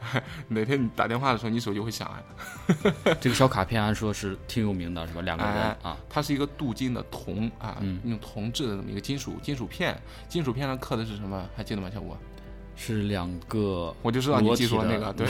[0.48, 3.14] 哪天你打电话的时候，你手机会响哎。
[3.20, 5.20] 这个小卡片按说是挺有名的，是吧？
[5.22, 11.44] 两个人哎啊，它是一个镀金的铜啊，嗯用铜制的这么一个金属金属片，金属片上刻的是什么？
[11.56, 12.16] 还记得吗，小吴？
[12.78, 15.26] 是两个我就知道你记住那个对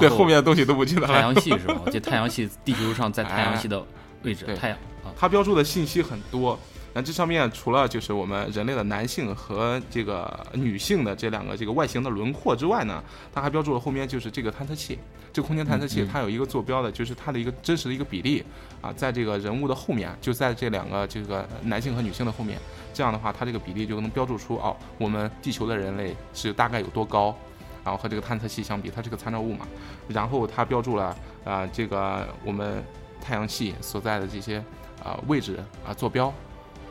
[0.00, 1.06] 对， 后 后面的东西都不记得了。
[1.06, 1.80] 太阳系是吧？
[1.86, 3.82] 我记得太阳系，地球上在太阳系的
[4.24, 6.58] 位置，对太阳啊，它标注的信息很多。
[6.92, 14.98] 那这上面除了就是我们人类的男性和这个女性的这两个这个外形的轮廓之外呢，它还标注了后面就是这个探测器，
[15.32, 18.44] 这个空间探测器它有一个坐标的，就是它的一个真实的一个比例
[18.80, 22.58] 啊，在这个人物的后面，就在这两个这个男性和女性的后面，
[22.92, 27.34] 这样的话它这个比例就能标注出哦，我们地球的人类是大概有多高。
[27.82, 29.66] 然后和这个探测器相比，它是个参照物嘛，
[30.06, 32.84] 然后它标注了啊、呃这个我们
[33.22, 34.62] 太阳系所在的这些
[35.02, 36.30] 啊、位置啊、坐标，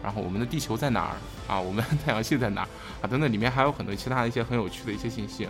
[0.03, 1.15] 然后我们的地球在哪儿
[1.47, 1.59] 啊？
[1.61, 2.67] 我们太阳系在哪儿
[3.01, 3.07] 啊？
[3.07, 5.47] 等等，里面还有很多其他的一些很有趣的一些信息。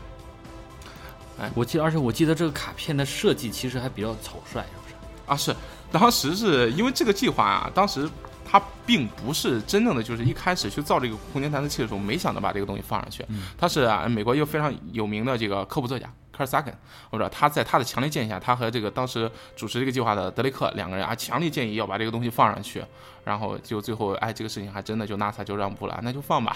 [1.40, 4.96] 哎我记得，而且我记得这个卡片的设计其实还比较草率，是不是？
[5.26, 5.56] 啊，是
[5.92, 8.10] 当时是因为这个计划啊，当时
[8.50, 13.24] 它并不是真正的就是一开始去造这个空间探测器的时候，没想到把这个东西放上去。
[13.58, 16.74] 它是啊，美国一个非常有名的这个科普作家科尔萨肯，
[17.12, 22.84] 或者他在他的强烈建议下，他和这个当时主持这个计划的德雷克两个人啊，强烈建议要把这个东西放上去。
[23.26, 26.56] 然后就最后哎，这个事情还真的就 NASA 就让步了， 那就放吧。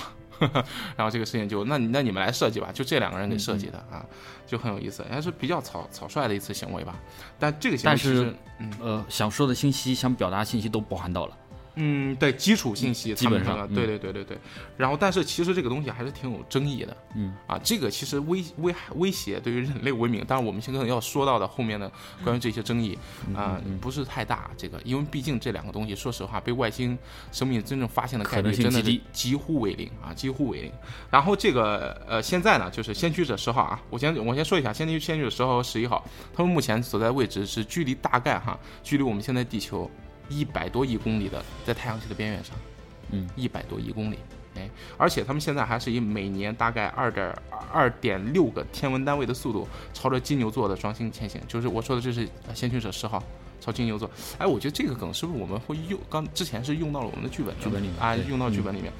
[0.96, 4.04] 然后这个事情就那那你们来设计吧，就这两个人给设计的啊，
[4.48, 6.96] 就很有意思，还是比较草草率的一次行为吧。
[7.38, 8.36] 但这个行为但其实是，
[8.82, 11.38] 呃，想说的信息、想表达的信息都包含到了。
[11.76, 14.38] 嗯，对，基础信息基本上对对对对对。
[14.78, 16.96] 然后，但是其实这个东西还是挺有争议的。
[17.16, 21.92] 嗯，啊，这个其实威威威胁对于人类文明，当然我们现在要说到的后面的
[22.24, 22.98] 关于这些争议
[23.36, 24.52] 啊、不是太大。
[24.58, 26.98] 这个，因为毕竟这两个东西，说实话，被外星
[27.32, 30.72] 生命真正发现的概率真的是几乎为零啊，几乎为零。
[31.10, 39.90] 然后这个呃，现在呢，就是先驱者十号啊，我先我先说一下，先驱先驱者十号和十一号，他们目前所在位置是距离大概哈，距离我们现在地球
[40.30, 42.56] 一百多亿公里的，在太阳系的边缘上，
[43.12, 44.20] 嗯，一百多亿公里，
[44.56, 47.36] 哎，而且他们现在还是以每年大概二点
[47.72, 53.22] 二点六个天文单位的速度，朝着金牛座的双星前行，就是我说的这是呃先驱者十号。
[53.62, 55.98] 朝金牛座，哎，我觉得这个梗是不是我们会用？
[56.10, 58.92] 刚之前是用到了我们的剧本剧本里面啊，用到剧本里面。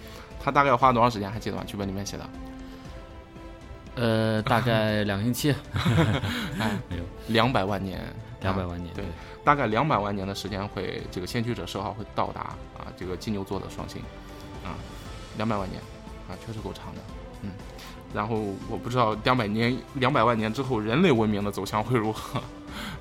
[0.42, 1.30] 他大概要花多长时间？
[1.30, 1.64] 还记得吗？
[1.68, 2.30] 剧本里面写的，
[3.96, 5.54] 呃，大概两个星期，
[6.58, 8.00] 哎，没有两百万年，
[8.40, 8.94] 两百万年。
[8.96, 9.04] 对，
[9.44, 12.42] 大概两百万年的时间会，这个先驱者十号会到达
[12.78, 14.02] 啊，这个金牛座的双星，
[14.64, 14.76] 啊，
[15.38, 15.82] 两百万年，
[16.30, 17.02] 啊，确实够长的，
[17.42, 17.52] 嗯。
[18.14, 18.36] 然后
[18.70, 22.40] 我不知道两百年、两百万年之后人类文明的走向会如何，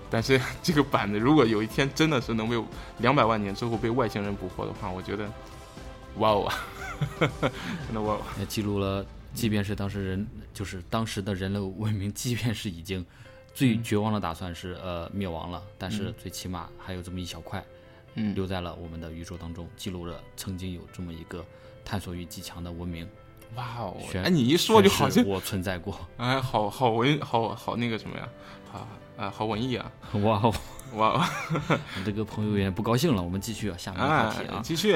[0.09, 2.59] 但是这个板子如果有一天真的是能被
[2.97, 5.31] 两百万年之后被外星人捕获的话，我觉得，
[6.17, 6.55] 哇哦啊，
[7.87, 8.21] 真的哇哦！
[8.49, 13.05] 记录了，即便是当时人，就是当时的人类文明，即便是已经
[13.55, 17.65] 最绝望的打算是呃灭亡了，但是最起码还有这么一小块，
[18.15, 21.45] 嗯留在了我们的宇宙当中，记录了曾经有这么一个
[21.85, 23.09] 探索欲极强的文明。
[23.55, 23.97] 哇哦！
[24.11, 25.95] 宣哎，你一说就好像我存在过。
[26.17, 28.27] 哎，好好文，好好那个什么呀，
[28.73, 28.89] 啊
[29.23, 29.89] 啊，好文艺啊！
[30.25, 30.53] 哇哦，
[30.97, 31.25] 哇哦！
[32.05, 33.23] 这个朋友有点不高兴了。
[33.23, 34.93] 我们继续啊，下面的话哎题啊，，继续。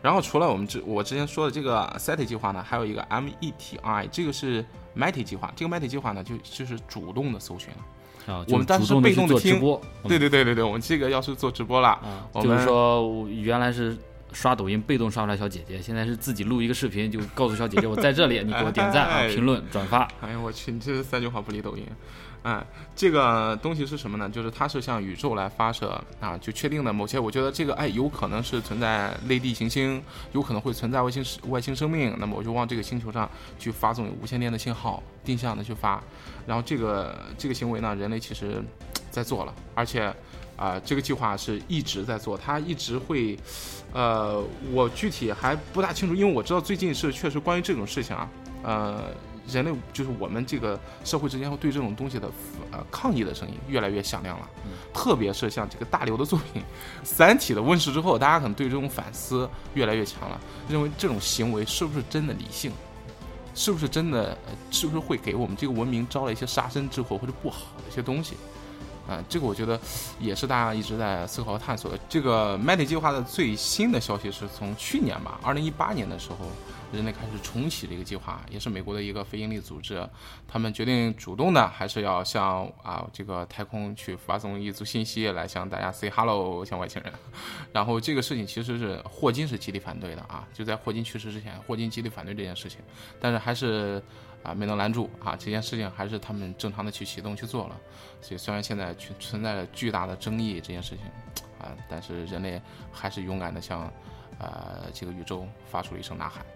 [0.00, 4.64] 然后除了我们之我之前说的这个 SETI 计划呢，还有一个 METI，这个是
[4.96, 5.52] METI 计划。
[5.54, 8.34] 这个 METI 计划呢，就就是主动的搜寻了。
[8.34, 9.60] 啊，我们当时被动的听
[10.08, 13.94] 对对对对对，我们这个要是做直播了，啊，就是我们说原来是
[14.32, 20.08] 刷抖音被动刷出来小姐姐，现在是自己录一个视频，就告诉小姐姐我在这里，你给我点赞啊、 哎评论、转发。
[20.22, 21.86] 哎呀，我去，你这三句话不离抖音。
[22.46, 24.30] 哎，这个东西是什么呢？
[24.30, 33.28] 就是它是向宇宙来发射啊，就确定的某些，我觉得这个哎有可能是存在类地行星，有可能会存在外星外星生命，那么我就往这个星球上
[33.58, 36.00] 去发送无线电的信号，定向的去发。
[36.46, 38.62] 然后这个这个行为呢，人类其实
[39.10, 40.14] 在做了，而且
[40.56, 43.36] 啊、这个计划是一直在做，它一直会，
[43.92, 44.40] 呃，
[44.72, 48.30] 我具体还不大清楚，因为我知道最近是确实关于这种事情啊，
[48.62, 49.02] 呃，
[49.48, 52.28] 人类就是我们这个社会之间会对这种东西的
[52.70, 54.48] 呃抗议的声音越来越响亮了，
[54.92, 56.62] 特别是像这个大刘的作品
[57.04, 62.72] 《三体》的问世之后，大家可能对这种反思越来越强了，认为这种行为是不是真的理性？
[63.54, 64.36] 是不是真的？
[64.46, 68.36] 呃是不是会给我们这个文明招来一些杀身之祸或者不好的一些东西？
[69.08, 69.80] 啊、这个我觉得
[70.18, 71.96] 也是大家一直在思考和探索的。
[72.08, 76.38] 这个 METI 计划的最新的消息是从去年吧，二零一八年的时候，
[76.92, 80.08] 人类开始重启这个计划，也是美国的一个非营利组织，
[80.46, 87.12] 他们决定主动的还是要向啊这个太空去发送一组信息来向大家 say hello，向外星人。
[87.72, 92.78] 然后这个事情其实是霍金是极力反对的啊，就在霍金去世之前，霍金极力反对这件事情，
[93.20, 94.00] 但是还是
[94.42, 97.76] 啊没能拦住啊，这件事情还是他们正常的去启动去做了。
[98.22, 101.04] 所以虽然现在存存在着巨大的争议这件事情
[101.58, 103.92] 啊，但是人类还是勇敢的向
[104.38, 106.46] 呃这个宇宙发出了一声呐喊。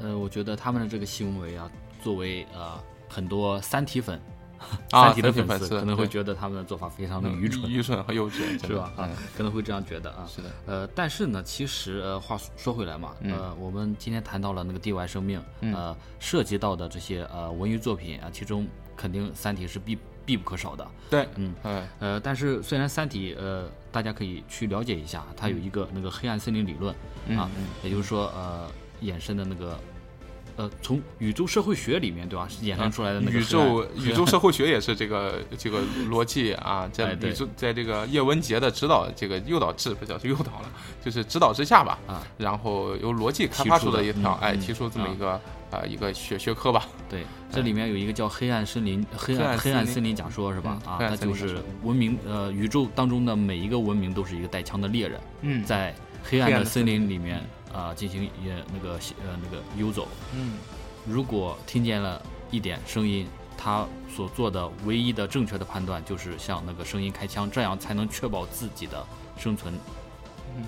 [0.00, 1.70] 呃，我觉得他们的这个行为啊，
[2.02, 4.20] 作为呃很多三体粉、
[4.90, 8.92] 啊三体的粉丝丝可能会觉得他们的做法非常的愚蠢，愚蠢和幼稚，是吧？
[8.96, 10.26] 啊嗯，可能会这样觉得啊。
[10.28, 20.86] 是的，呃，但是呢，其实呃，话说回来嘛，嗯呃，我们今天谈到了那个地外生命，呃，涉及到的这些呃文娱作品啊，其中肯定《三体》是必必不可少的。
[21.08, 26.94] 对，嗯，哎，呃，但是虽然《三体》呃，大家可以去了解一下，它有一个那个黑暗森林理论、
[27.26, 27.50] 嗯啊，
[27.82, 28.70] 也就是说呃，
[29.02, 29.80] 衍生的那个
[30.60, 32.46] 呃，从宇宙社会学里面，对吧？
[32.62, 40.70] 衍生出来的那个宇宙宇宙社会学也是这个这个逻辑啊，在宇宙在这个叶文洁的指导这个诱导制不叫诱导了，
[41.02, 50.78] 就是指导之下吧，啊，然后由逻辑开发出的一条，哎，提出这么嗯一个呃一个学学科吧，对，这里面有一个叫黑暗森林黑黑暗暗黑暗森林假说是吧？
[50.84, 60.08] 啊，嗯黑暗它就是文明呃宇宙当中的每一个文明都是一个带枪的猎人，嗯在黑暗的的森林里面啊进行也那个呃那个游走。
[60.34, 60.58] 嗯
[61.06, 69.04] 如果听见了一点声音，他所做的唯一的正确的判断就是向那个声音开枪，这样才能确保自己的
[69.38, 69.72] 生存。
[70.56, 70.64] 嗯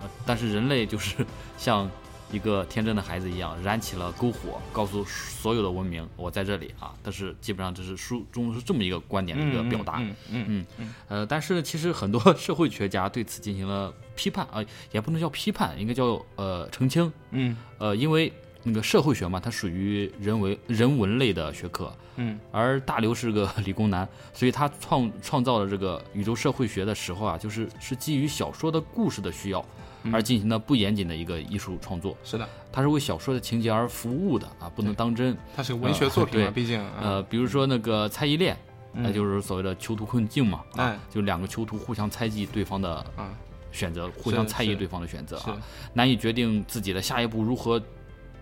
[0.00, 1.26] 呃，但是人类就是
[1.58, 1.90] 像
[2.32, 6.92] 一个天真的孩子一样，燃起了篝火，告诉所有的文明我在这里啊。
[7.02, 9.98] 但是基本上这是书中是这么一个观点的一个表达。
[9.98, 10.94] 嗯嗯嗯。
[11.08, 17.12] 呃，但是其实很多社会学家对此进行了批判啊、也不能叫批判，应该叫呃澄清。
[17.30, 17.56] 嗯。
[17.78, 22.36] 呃，因为那个社会学嘛，它属于人为人文类的学科，嗯。
[22.50, 29.64] 而大刘是个理工男，所以他创创造了这个宇宙社会学的时候啊，就是是基于小说的故事的需要
[30.12, 35.36] 而进行的不严谨的一个艺术创作，是的，它是为小说的情节而服务的啊，不能当真。
[35.54, 38.56] 它是个文学作品嘛，毕竟啊呃，比如说那个猜疑链，
[38.92, 43.34] 那、嗯就是所谓的囚徒困境嘛，啊，哎就两个囚徒互相猜忌对方的啊
[43.72, 45.56] 选择，互相猜疑对方的选择啊，
[45.92, 47.82] 难以决定自己的下一步如何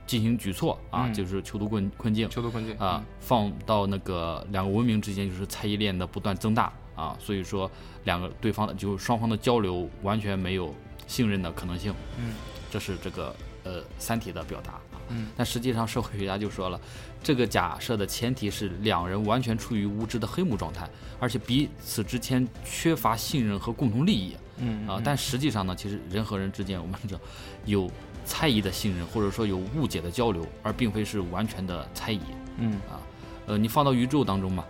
[0.07, 7.69] 进行举措啊，嗯就是囚徒困困境囚徒困境啊，放到那个两个文明之间就是猜疑链的不断增大啊，所以说
[8.05, 10.73] 两个对方的就双方的交流完全没有
[11.07, 12.35] 信任的可能性，嗯，
[12.71, 16.81] 这是这个呃《三体》的表达啊，嗯，但实际上社会学家就说了，
[17.23, 20.89] 这个假设的前提是两人完全处于无知的黑幕状态，
[21.19, 24.37] 而且彼此之间缺乏信任和共同利益。
[24.59, 27.21] 嗯啊，但实际上呢，其实人和人之间，我们知道
[27.65, 27.91] 有
[28.25, 32.21] 猜疑的信任，或者说有误解的交流，而并非是完全的猜疑。
[32.59, 32.73] 嗯。
[32.91, 33.01] 啊
[33.47, 34.65] 呃，你放到宇宙当中嘛，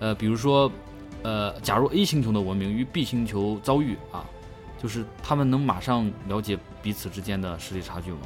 [0.00, 0.70] 呃，比如说，
[1.22, 4.22] 呃，假如 A 星球的文明与 B 星球遭遇啊，
[4.80, 8.20] 就是他们能马上了解彼此之间的实力差距吗？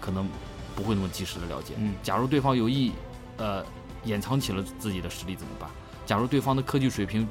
[0.00, 0.28] 可能
[0.74, 1.74] 不会那么及时的了解。
[1.78, 2.92] 嗯假如对方有意
[3.38, 3.64] 呃
[4.04, 5.68] 掩藏起了自己的实力怎么办？
[6.04, 7.26] 假如对方的科技水平，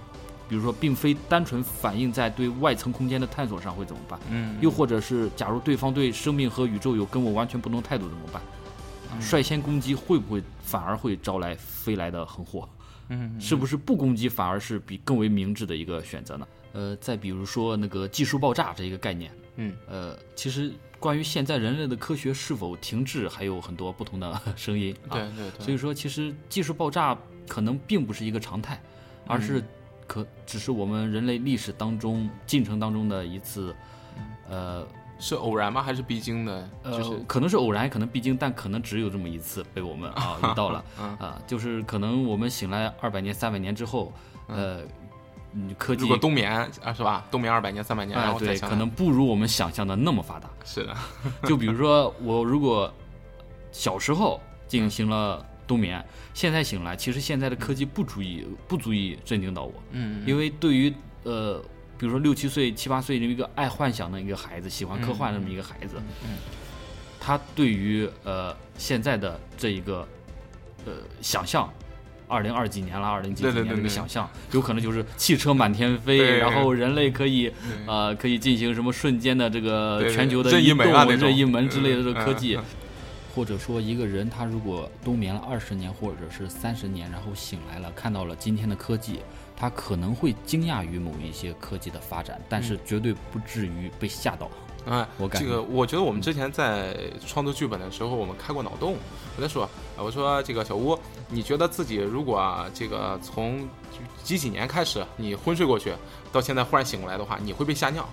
[0.50, 4.20] 比如说并非单纯反映在对外层空间的探索上会怎么办？
[4.30, 8.42] 嗯又或者是假如对方对生命和宇宙有跟我完全不同态度怎么办？
[9.14, 12.68] 嗯率先攻击会不会反而会招来飞来的横祸？
[13.10, 16.48] 嗯是不是不攻击反而是比更为明智的一个选择呢？
[16.76, 25.14] 呃，再比如说那个技术爆炸这一个概念，嗯呃，其实关于现在人类的科学是否停滞，还有很多不同的 声音啊。
[25.14, 28.82] 对对对，所以说，其实技术爆炸可能并不是一个常态，
[29.26, 29.64] 而是嗯
[30.08, 33.74] 可只是我们人类历史当中进程当中的一次，
[34.50, 34.86] 呃
[35.18, 35.82] 是偶然吗？
[35.82, 36.70] 还是必经的？
[36.84, 44.12] 呃，就是可能是偶然，可能必经，但可能只有这么一次被我们 啊遇到了嗯啊，就是可能我们醒来二百年、三百年之后，
[44.48, 44.82] 呃，
[45.58, 46.52] 嗯科技如果冬眠
[46.84, 47.26] 啊，是吧？
[47.32, 50.50] 冬眠二百年、三百年，然哎对，可能不如我们想象的那么发达。
[50.66, 50.96] 是的，
[51.48, 52.94] 就比如说，我如果
[53.72, 61.62] 小时候进行了冬眠，现在醒来，其实现在的科技不足以不足以震惊到我，嗯因为对于呃，
[61.98, 66.38] 比如说六七岁、七八岁这么一个爱幻想的一个孩子，喜欢科幻的这么一个孩子，嗯
[67.20, 70.08] 他对于呃现在的这一个
[70.86, 70.92] 呃
[71.22, 71.72] 想象。
[72.28, 77.52] 二零二几年了，二零几几年这个想象，有可能就是汽车满天飞，然后人类可以
[77.86, 81.28] 呃可以进行什么瞬间的这个全球的移动、门啊那种。
[81.28, 82.64] 任意门之类的这个科嗯技嗯，
[83.36, 89.20] 或者说一个人他如果冬眠了二十年或者是三十年，然后醒来了，看到了今天的科技，
[89.56, 94.50] 他可能会惊讶于某一些科技的发展，但是绝对不至于被吓到。
[94.88, 96.96] 哎，我感觉这个，我觉得我们之前在
[97.26, 98.96] 创作剧本的时候，我们开过脑洞。
[99.38, 100.98] 我在说，呃我说这个小吴，
[101.30, 103.68] 你觉得自己如果啊这个从
[104.24, 105.92] 几几年开始你昏睡过去，
[106.32, 108.08] 到现在忽然醒过来的话，你会被吓尿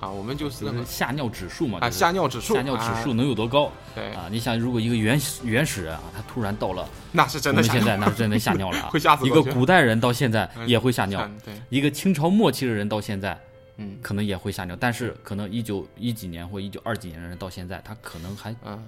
[0.00, 0.08] 啊？
[0.10, 4.26] 我们就是就是吓尿指数嘛，啊吓尿指数，吓尿指数啊能有多高对，啊？
[4.30, 13.38] 你想，如果一个原始原始人啊，他突然到了 那是我们现真的吓尿，在，那是真的吓尿了啊 会吓死一个古代人到现在嗯也会吓尿，嗯对，一个清朝末期的人到现在
[13.76, 13.98] 嗯。
[14.02, 18.84] 可能也会吓尿，但是可能一九一几年或一九二几年的人到现在，他可能还嗯。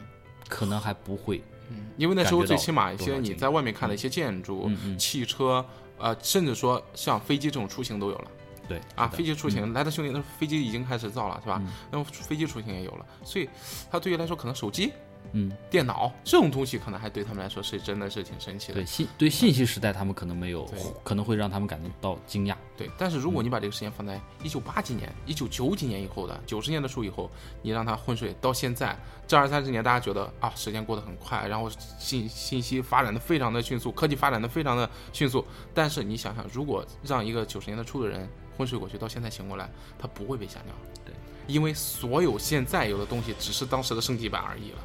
[0.49, 5.67] 可能还不会，嗯，因为那时候最起码一些你在外面看的一些建筑、汽车，
[5.99, 8.31] 呃，甚至说像飞机这种出行都有了。
[8.69, 9.09] 对啊。
[9.09, 11.61] 飞机出行，来的兄弟，那飞机已经开始造了，是吧？
[11.65, 11.73] 嗯？
[11.91, 13.51] 那么飞机出行也有了，所以
[13.91, 14.93] 它对于来说，可能手机
[15.33, 18.75] 嗯，电脑这种东西，可能还对他们来说是真的是挺神奇的。
[18.75, 20.69] 对信对信息时代，他们可能没有，
[21.03, 22.55] 可能会让他们感觉到惊讶。
[22.77, 27.31] 对，但是如果你把这个时间放在一九八几年、一九九几年以后的九十年的书以后，
[27.63, 28.97] 你让他昏睡到现在
[29.27, 35.45] 这二三十年，大家觉得啊，时间过得很快，然后信信息发展的非常的迅速，科技发展的非常的迅速。
[35.73, 40.75] 但是你想想，如果让一个九十年代初的人昏睡过去，到现在醒过来，他不会被吓尿。
[41.05, 41.15] 对，
[41.47, 44.79] 因为所有现在有的东西只是当时的升级版而已了。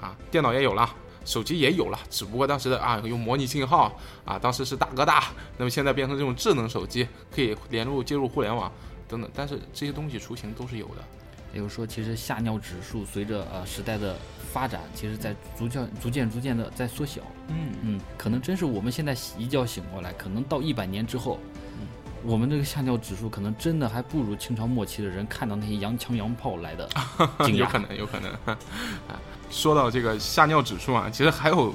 [0.00, 0.88] 啊，电脑也有了。
[1.22, 3.94] 手机也有了，只不过当时的啊用模拟信号
[4.24, 5.24] 啊，当时是大哥大，
[5.58, 8.72] 那么现在变成这种智能手机，可以连入接入互联网
[9.06, 11.04] 等等，但是这些东西雏形都是有的。
[11.52, 14.16] 也就是说，其实吓尿指数随着呃时代的
[14.50, 17.20] 发展，其实在逐渐、逐渐、逐渐的在缩小。
[17.48, 21.38] 嗯，嗯，可能真是我们现在一觉醒过来，可能到一百年之后，
[22.22, 26.88] 我们这个吓尿指数可能真的还不如清朝末期的人看到那些洋枪洋炮来的
[27.44, 27.58] 惊讶。
[27.58, 28.32] 有可能，有可能。
[29.50, 31.74] 说到这个吓尿指数啊，其实还有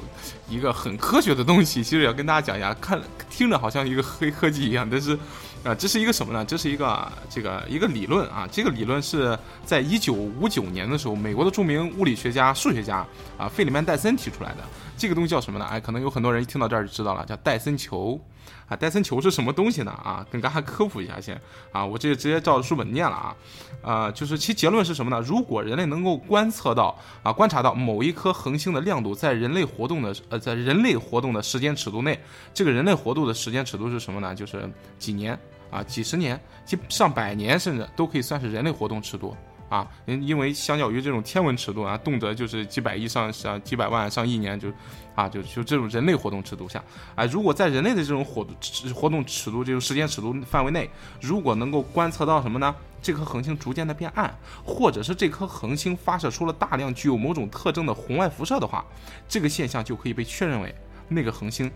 [0.50, 2.74] 一个很科学的东西，其实要跟大家讲一下。
[2.76, 3.00] 看
[3.30, 5.18] 听着好像一个黑科技一样，但是
[5.64, 6.44] 啊，这是一个什么呢？
[6.46, 8.48] 这是一个这个一个理论啊。
[8.52, 13.06] 这个理论是在一九五九年的时候，美国的著名物理学家、数学家
[13.38, 14.64] 啊费里曼戴森提出来的。
[14.98, 15.66] 这个东西叫什么呢？
[15.66, 18.20] 哎，可能有很多人一听到这儿就知道了，叫戴森球。
[18.68, 19.92] 啊，戴森球是什么东西呢？
[19.92, 21.40] 啊，跟大家科普一下先。
[21.72, 23.36] 啊，我这个直接照着书本念了啊。
[23.82, 25.24] 啊，就是其结论是什么呢？
[25.26, 32.20] 如果人类能够观测到啊，观察到某一颗恒星的亮度在人类活动的呃，在人类活动的时间尺度内，
[32.54, 34.34] 这个人类活动的时间尺度是什么呢？
[34.34, 34.68] 就是
[34.98, 35.38] 几年
[35.70, 39.36] 啊，几十年、几上百年，甚至都可以算是人类活动尺度。
[39.70, 44.72] 啊，因因为相较于这种天文尺度啊，动辄就是几百亿上上几百万上亿年就，
[45.16, 46.84] 啊就就这种人类活动尺度下，
[47.16, 48.46] 啊如果在人类的这种活
[48.94, 50.90] 活动尺度这种时间尺度范围内，
[51.20, 52.76] 如果能够观测到什么呢？
[53.02, 54.36] 这颗恒星逐渐的变暗，
[54.66, 58.84] 或者是这颗恒星发射出了大量具有某种特征的红外辐射的话，
[59.28, 60.74] 这个现象就可以被确认为
[61.08, 61.72] 那个恒星，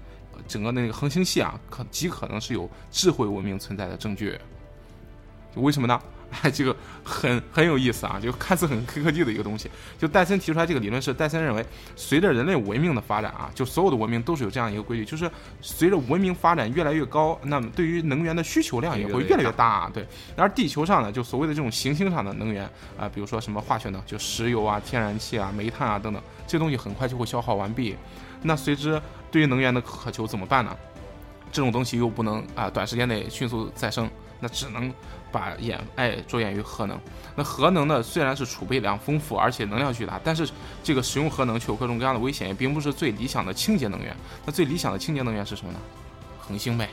[0.47, 4.39] 整个那个恒星系啊，可极可能是有智慧文明存在的证据。
[5.53, 6.01] 为什么呢？
[6.41, 9.69] 哎，这个很很有意思啊，就看似很黑科技的一个东西。
[9.97, 11.65] 就戴森提出来这个理论是，戴森认为，
[11.95, 19.91] 随着人类文明的发展啊，就所有的文明都是有这样一个规律，就是随着文明发展越来越高，那么对于能源的需求量也会越来越大啊。
[19.91, 20.05] 对，
[20.35, 22.63] 而地球上呢，就所谓的这种行星上的能源
[22.97, 27.95] 啊，比如说什么化学能，就石油啊、天然气啊、煤炭啊等等，这东西很快就会消耗完毕。
[28.43, 29.01] 那随之
[29.31, 30.75] 对于能源的渴求怎么办呢？
[31.51, 34.07] 这种东西又不能啊短时间内迅速再生，
[34.39, 34.93] 那只能
[35.31, 36.99] 把眼哎着眼于核能。
[37.35, 40.49] 那核能呢，虽然是储备量丰富，而且能量巨大，但是
[40.83, 44.15] 这个使用核能却有各种各样的危险，也并不是最理想的清洁能源。
[44.45, 45.79] 那最理想的清洁能源是什么呢？
[46.39, 46.89] 恒星呗，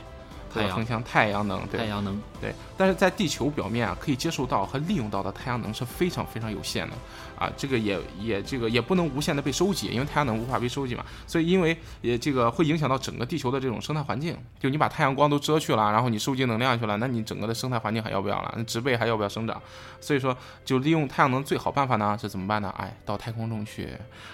[0.53, 6.95] 太阳恒星太阳能，对太阳能，对，但是在地球表面啊，可以接受到和利用到的太阳能是非常非常有限的
[7.37, 18.53] 啊，这个也也这个也不能无限的被收集，因为太阳能无法被收集嘛，所以因为也这个会影响到整个地球的这种生态环境，就你把太阳光都遮去了，然后你收集能量去了，那你整个的生态环境还要不要了？
[18.57, 19.61] 那植被还要不要生长？
[19.99, 22.73] 所以说，就利用太阳能最好办法呢是怎么办呢？
[22.77, 23.89] 哎，到太空中去，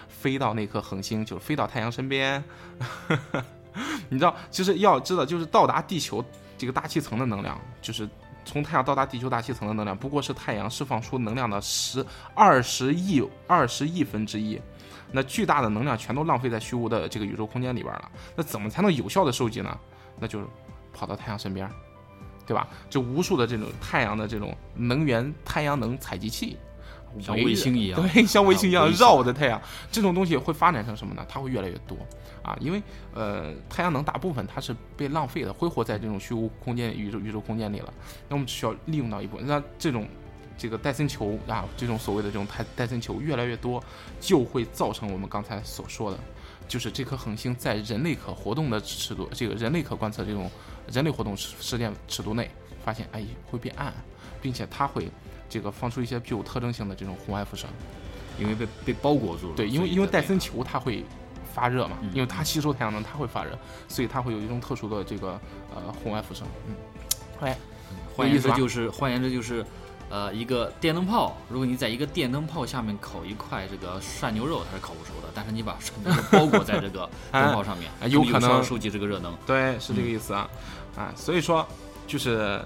[0.07, 2.43] 飞到那颗恒星，就是飞到太阳身边。
[4.09, 6.23] 你知道，其实要知道，就是到达地球
[6.57, 8.07] 这个大气层的能量，就是
[8.45, 12.05] 从太阳到达地球大气层的能量，不过是太阳释放出能量的十
[12.35, 14.59] 二十亿二十亿分之一。
[15.11, 18.11] 那巨大的能量全都浪费在虚无的这个宇宙空间里边了。
[18.35, 19.77] 那怎么才能有效的收集呢？
[20.19, 20.45] 那就是
[20.91, 21.69] 跑到太阳身边，
[22.47, 22.67] 对吧？
[22.89, 26.57] 就无数的这种太阳的这种能源太阳能采集器，
[27.21, 28.01] 像卫星一样。
[28.01, 29.61] 对，像卫星一样绕着太阳，
[29.91, 31.25] 这种东西会发展成什么呢？
[31.27, 31.97] 它会越来越多。
[32.41, 32.83] 啊，因为
[33.13, 37.93] 呃，太阳能大部分它是被浪费的，挥霍在这种虚无空间、宇宙宇宙空间里了。
[38.27, 40.05] 那我们只需要利用到一部分，那这种
[40.57, 43.81] 这个戴森球啊，这种所谓的这种戴戴森球越来越多，
[44.19, 46.19] 就会造成我们刚才所说的，
[46.67, 50.51] 就是这颗恒星在人类可活动的尺度，这个人类可观测这种
[50.91, 52.51] 人类活动时时间尺度内，
[52.83, 53.93] 发现哎会变暗，
[54.41, 55.09] 并且它会
[55.53, 57.67] 这个放出一些具有特征性的这种红外辐射。
[58.39, 59.55] 因为被被包裹住了。
[59.55, 61.05] 对，因为因为戴森球它会
[61.53, 63.51] 发热嘛，嗯因为它吸收太阳能，它会发热，
[63.87, 65.39] 所以它会有一种特殊的这个
[65.75, 66.43] 呃红外辐射。
[66.67, 66.73] 嗯，
[67.41, 67.55] 哎，
[68.15, 69.63] 换言之就是，换言之就是，
[70.09, 75.29] 呃，一个电灯泡，如果你在一个电灯泡下面烤一块这个涮牛肉，它是烤不熟的。
[75.35, 79.31] 但是你把涮牛肉包裹在这个 灯泡上面，哎有可能收集这个热能。
[79.45, 80.49] 对，是这个意思啊，
[80.97, 81.63] 啊，所以说
[82.07, 82.59] 就是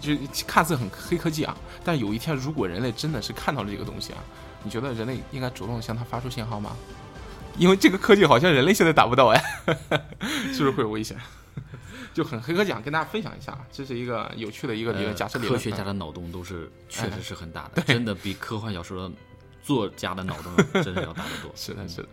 [0.00, 0.12] 就
[0.46, 4.18] 看似很黑科技啊，但有一天如果人类真的是看到了这个东西啊，
[4.62, 6.76] 你觉得人类应该主动向它发出信号吗？
[7.56, 9.40] 因为这个科技好像人类现在达不到哎，
[10.52, 11.16] 是不是会有危险？
[12.12, 15.58] 就很黑科技啊，跟大家分享一下，这是一个有趣的一个理论，呃假设理论。
[15.58, 19.14] 科学家的脑洞都是确实是很大的，真的比科幻小说的
[19.62, 21.50] 作家的脑洞 真的要大得多。
[21.54, 22.08] 是的，是的。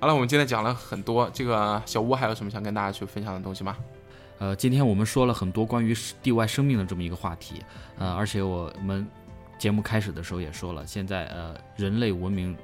[0.00, 3.76] 好了，我们今天讲了很多，这个小吴还有什么想跟大家去分享的东西吗？
[4.44, 7.62] 呃，今天我们说了很多关于地外生命的这么一个话题，
[7.96, 9.06] 呃，而且我们
[9.56, 12.54] 节目开始的时候也说了，现在呃人类文明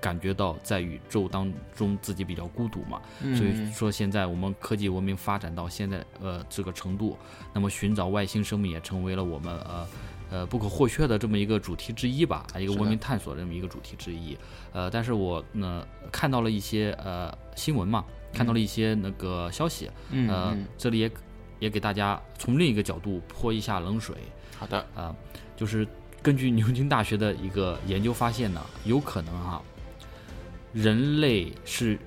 [0.00, 3.00] 感觉到在宇宙当中自己比较孤独嘛，
[3.36, 7.16] 所以说现在我们科技文明发展到现在呃这个程度，
[7.54, 9.86] 那么寻找外星生命也成为了我们呃
[10.30, 14.36] 呃不可或缺的这么一个主题之一吧，一个文明探索的这么一个主题之一。
[14.72, 18.04] 呃，但是我呢看到了一些呃新闻嘛。
[18.30, 19.90] 看到了一些那个消息，
[20.28, 21.10] 呃，这里也
[21.58, 24.16] 也给大家从另一个角度泼一下冷水。
[24.56, 25.14] 好的，啊，
[25.56, 25.86] 就是
[26.22, 29.62] 根据牛津大学的一个研究发现呢，有可能哈，
[30.72, 31.98] 人类是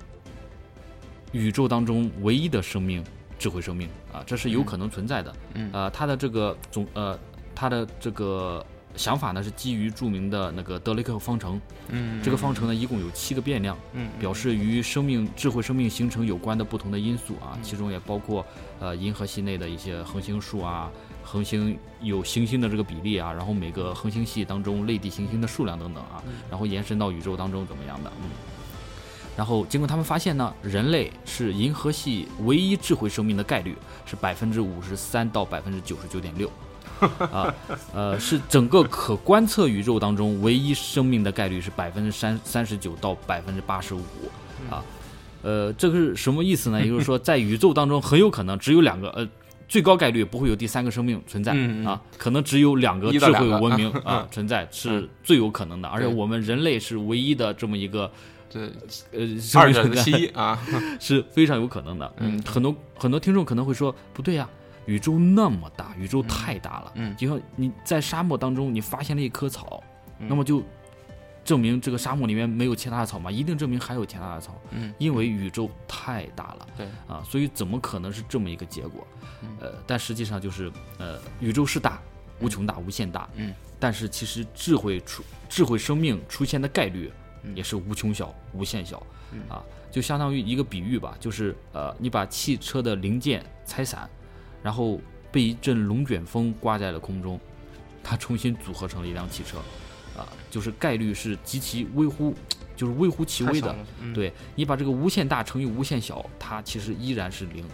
[1.32, 3.02] 宇宙当中唯一的生命，
[3.38, 5.34] 智慧生命啊，这是有可能存在的。
[5.54, 7.18] 嗯，呃，它的这个总呃，
[7.54, 8.64] 它的这个。
[8.96, 18.44] 想法呢是基于著名的那个德雷克方程，嗯，这个方程呢一共有七个变量，嗯，表示与生命智慧生命形成有关的不同的因素啊，其中也包括
[18.78, 20.90] 呃银河系内的一些恒星数啊，
[21.22, 28.28] 恒星有行星的这个比例啊，然后每个恒星系当中类地行星的数量等等啊，然后延伸到宇宙当中怎么样的，嗯，
[29.36, 33.74] 然后经过他们发现呢，人类是银河系唯一智慧生命的概率
[34.04, 36.50] 是百分之五十三到百分之九十九点六。
[37.32, 37.54] 啊，
[37.94, 44.00] 呃，是整个可观测宇宙当中唯一生命的概率是百分之三三十九到百分之八十五，
[44.70, 44.82] 啊，
[45.42, 46.80] 呃，这个是什么意思呢？
[46.80, 49.28] 也就是说，在宇宙当中很有可能只有两个，呃，
[49.68, 51.52] 最高概率不会有第三个生命存在
[51.84, 58.10] 啊，可能只有两个智慧文明啊存在是最有可能的，而且我们人类是唯一的这么一个，
[58.48, 58.60] 这
[59.12, 60.58] 呃，二者其一啊，
[61.00, 62.12] 是非常有可能的。
[62.18, 64.48] 嗯，很多很多听众可能会说，不对呀。
[64.86, 66.92] 宇宙那么大，宇宙太大了。
[66.96, 69.82] 嗯，就像你在沙漠当中，你发现了一棵草，
[70.18, 70.62] 那么就
[71.44, 73.30] 证明这个沙漠里面没有其他的草吗？
[73.30, 74.60] 一定证明还有其他的草。
[74.70, 76.66] 嗯，因为宇宙太大了。
[76.76, 79.06] 对啊，所以怎么可能是这么一个结果？
[79.60, 82.00] 呃，但实际上就是呃，宇宙是大，
[82.40, 83.28] 无穷大，无限大。
[83.36, 87.12] 嗯，但是其实智慧出智慧生命出现的概率
[87.54, 89.04] 也是无穷小，无限小。
[89.48, 94.08] 啊，就相当于一个比喻吧，就是呃，你把汽车的零件拆散。
[94.62, 95.00] 然后
[95.30, 97.38] 被一阵龙卷风刮在了空中，
[98.02, 99.58] 它重新组合成了一辆汽车，
[100.16, 102.34] 啊，就是概率是极其微乎，
[102.76, 103.74] 就是微乎其微的。
[104.14, 107.64] 对你把这个无限大乘以无限小，它其实依然是零。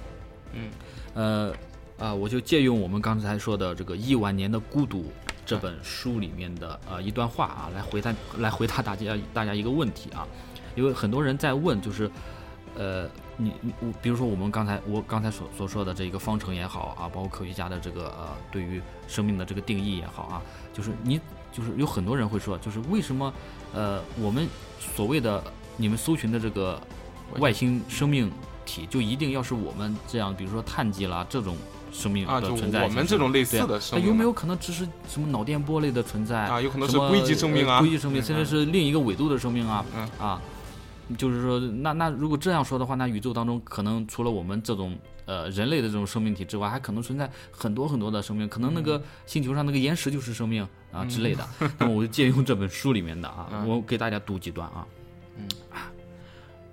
[0.52, 0.70] 嗯，
[1.14, 1.54] 呃，
[1.98, 5.02] 啊，我就借用我们刚才说的这个《亿万年的孤独》
[5.44, 10.26] 这本书里面的呃一段话啊，来回答来回答大家大家一个问题啊，
[10.74, 12.10] 因为很多人在问，就是，
[12.76, 13.08] 呃。
[13.40, 20.42] 你你我，比如说我们刚才我刚才所所说的这一个方程也好啊，包括科学家的这个呃对于生命的这个定义也好啊，
[20.72, 21.20] 就是你
[21.52, 23.32] 就是有很多人会说，就是为什么
[23.72, 24.48] 呃我们
[24.80, 25.40] 所谓的
[25.76, 26.82] 你们搜寻的这个
[27.38, 28.28] 外星生命
[28.66, 31.56] 体就一定要是我们这样，比如说碳基啦这种
[31.92, 32.82] 生命的存在？
[32.82, 36.60] 我们这种类似的生有没有可能只是什么脑电波类的存在啊？
[36.60, 39.86] 有可能是硅基生命啊，硅基生命，甚至是另一个纬度的生命啊
[40.18, 40.42] 啊。
[41.16, 51.48] 就是说，那那如果这样说的话，那宇宙当中可能除了我们这种呃人类的这种生命体之外，还可能存在很多很多的生命，可能那个星球上那个岩石就是生命啊之类的。
[51.78, 54.86] 那么我就借用这本书里面的啊，我给大家读几段啊。
[55.38, 55.90] 嗯啊，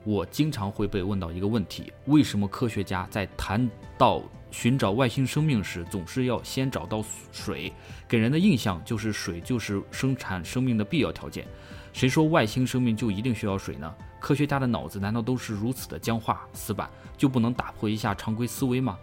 [0.03, 4.21] 我经常会被问到一个问题：为什么科学家在谈到
[4.51, 7.71] 寻找外星生命时，总是要先找到水？
[8.07, 11.47] 给人的印象就是水就是生产生命的必要条件。
[11.93, 13.93] 谁说外星生命就一定需要水呢？
[14.19, 18.97] 科学家的脑子难道都是如此的僵化死板，就不能打破一下常规思维吗？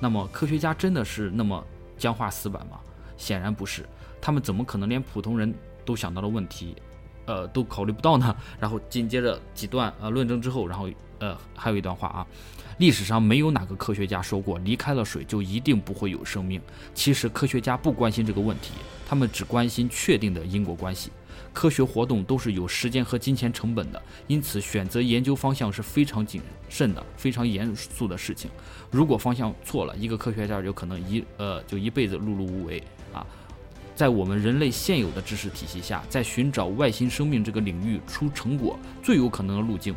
[0.00, 1.64] 那么科学家真的是那么
[1.96, 2.78] 僵化死板吗？
[3.16, 3.86] 显然不是，
[4.20, 6.74] 他们怎么可能连普通人都想到的问题，
[7.26, 8.34] 呃，都考虑不到呢？
[8.58, 10.88] 然后紧接着几段呃论证之后，然后
[11.18, 12.26] 呃还有一段话啊，
[12.78, 16.60] 历史上没有哪个科学家说过离开了水就一定不会有生命。
[16.94, 18.72] 其实科学家不关心这个问题，
[19.06, 21.10] 他们只关心确定的因果关系。
[21.52, 28.50] 科学活动都是有时间和金钱成本的，因此选择研究方向是非常谨慎的、非常严肃的事情。
[28.90, 32.82] 如果方向错了，一个科学家有可能一呃就一辈子碌碌无为
[33.12, 33.26] 啊。
[33.96, 39.94] 在我们人类现有的知识体系下，在寻找外星生命这个领域出成果最有可能的路径，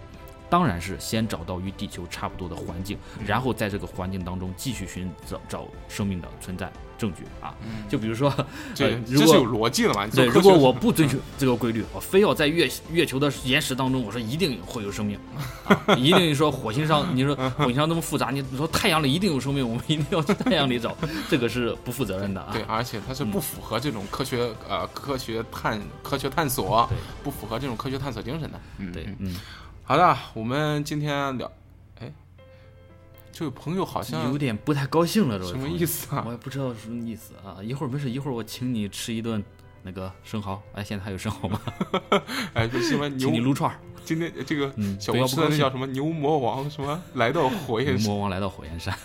[0.54, 2.95] 当然是先找到与地球差不多的环境，
[3.26, 7.56] 然后在这个环境当中继续寻找找生命的存在证据啊。
[7.89, 8.32] 就比如说，
[8.76, 10.06] 这这是有逻辑的嘛？
[10.06, 15.18] 你对，如果我不遵 循这个规律，我非要在月月球的岩石当中，我说一定会有生命，
[15.66, 20.95] 啊、一定说火星上，你说 火星上那么复杂，你你说太阳里一定有生命，我们一定要去太阳里找，
[21.32, 22.49] 这个是不负责任的啊。
[22.54, 28.60] 对，而且它是不符合这种科学、呃科学探科学探索对，不符合这种科学探索精神的。
[28.78, 29.36] 嗯，嗯，对嗯，
[29.86, 31.51] 好的，我们今天聊，
[31.99, 32.11] 哎，
[33.34, 36.31] 这位朋友好像有点不太高兴了，这位什么意思啊我？
[36.31, 37.57] 也不知道什么意思啊。
[37.61, 39.43] 一会儿没事，一会儿我请你吃一顿
[39.81, 40.61] 那个生蚝。
[40.73, 41.59] 哎，现在还有生蚝吗？
[42.55, 43.39] 哎，这什么牛 请你？
[43.39, 43.77] 撸串儿。
[44.05, 46.69] 今天这个嗯小吴吃的那不要不高兴叫什么牛魔王？
[46.69, 48.09] 什么来到火焰山？
[48.09, 48.97] 魔王来到火焰山，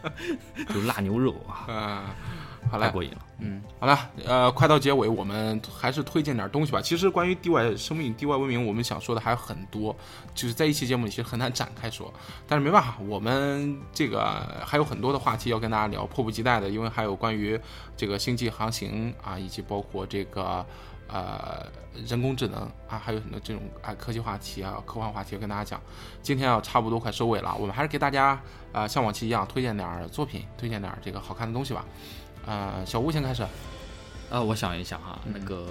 [0.72, 2.14] 就辣牛肉啊，啊，
[2.70, 3.18] 好嘞，太过瘾了。
[3.38, 6.80] 嗯，好了，呃，快到结尾，我们还是推荐点东西吧。
[6.80, 9.94] 其实关于地外生命、地外文明，我们想说的还有很多，
[10.36, 12.12] 就是在一期节目里其实很难展开说。
[12.46, 17.60] 但是没办法，我们这个还有很多的话题要跟大家聊，迫不及待的，因为还有关于
[17.96, 20.64] 这个星际航行啊，以及包括这个
[21.08, 21.66] 呃
[22.06, 25.80] 人工智能啊，还有很多这种啊科技话题啊、科幻话题要跟大家讲。
[26.22, 31.84] 今天要差不多快收尾了，我们还是给大家啊、呃像往期一样推荐点作品，推荐点这个好看的东西吧。
[32.46, 33.42] 呃，小吴先开始。
[34.30, 35.66] 啊，我想一想哈，嗯那个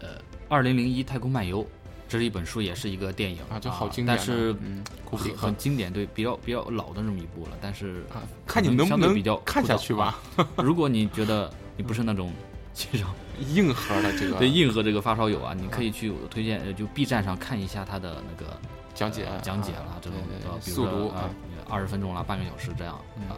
[0.00, 0.08] 呃，
[0.48, 1.64] 《二零零一太空漫游》，
[2.08, 4.24] 这是一本书，也是一个电影啊，就好经典的。
[4.24, 7.52] 但是嗯，很很经典，对，比较比较老的这么一部了。
[7.60, 10.18] 但是啊，看你能不能比较看下去吧。
[10.56, 12.32] 如果你觉得 你不是那种
[12.74, 13.12] 欣赏
[13.54, 18.52] 硬核的这个对硬核这个发烧友啊，你可以去我推荐，呃就 B 站上看一下他的那个
[18.94, 21.28] 讲解呃讲解啊啦，这种对对呃，比如说啊，
[21.68, 23.36] 二十分钟啦，半个小时这样嗯啊，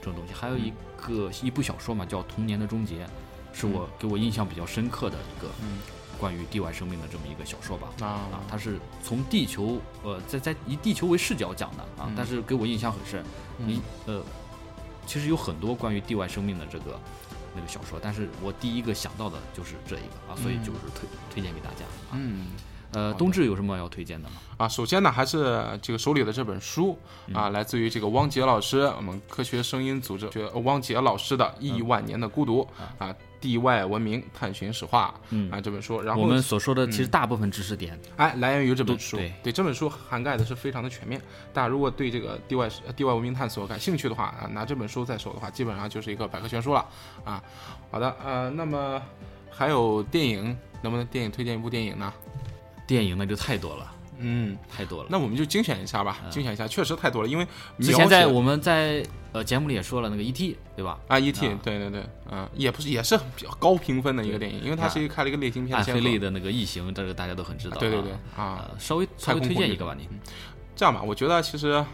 [0.00, 0.32] 这种东西。
[0.32, 3.04] 还有一个一部小说嘛，叫《童年的终结》，
[3.52, 5.78] 是我给我印象比较深刻的一个嗯
[6.18, 7.88] 关于地外生命的这么一个小说吧。
[8.00, 13.24] 啊啊，它是从地球，呃，在在以地球为视角讲的啊嗯，但是给我印象很深。
[13.56, 14.22] 你呃，
[15.06, 16.98] 其实有很多关于地外生命的这个
[17.54, 22.14] 那个小说，但是我第一个想到的就是这一个啊，所以嗯就是推推荐给大家啊。
[22.14, 22.48] 嗯
[22.92, 24.36] 呃，冬至有什么要推荐的吗？
[24.56, 32.66] 啊，首先呢，还是这个手里的这本书嗯啊，来自于这个汪杰老师，我们科学声音组织学汪杰老师的《亿万年的孤独》
[33.04, 39.18] 啊，地外文明探寻史话嗯啊这本书，然后我们所说的其实大部分知识点，哎，来源于这本都书。
[39.42, 41.20] 对这本书涵盖的是非常的全面。
[41.52, 46.84] 大家如果对这个地外地外文明探索感兴趣的话啊，拿这本书在手的话，基本上就是一个百科全书了
[47.24, 47.42] 啊。
[47.90, 49.00] 好的，呃，那么
[49.50, 52.12] 还有电影，能不能电影推荐一部电影呢？
[52.88, 55.08] 电影那就太多了，嗯，太多了。
[55.10, 57.46] 那我们就精选一下吧，精选一下，确实太多了，因为
[57.78, 60.56] 之前在我们在呃节目里也说了那个 E.T.
[60.74, 60.98] 对吧？
[61.06, 61.46] 啊，E.T.
[61.46, 67.78] 啊对对对，嗯，也不是，也是比较高评分的一个电影，因为它是一个开了一个类型片类的那个异形，这个大家都很知道啊。
[67.80, 70.08] 对对对啊，呃，稍微稍微推荐一个吧，你。
[70.74, 71.84] 这样吧，我觉得其实，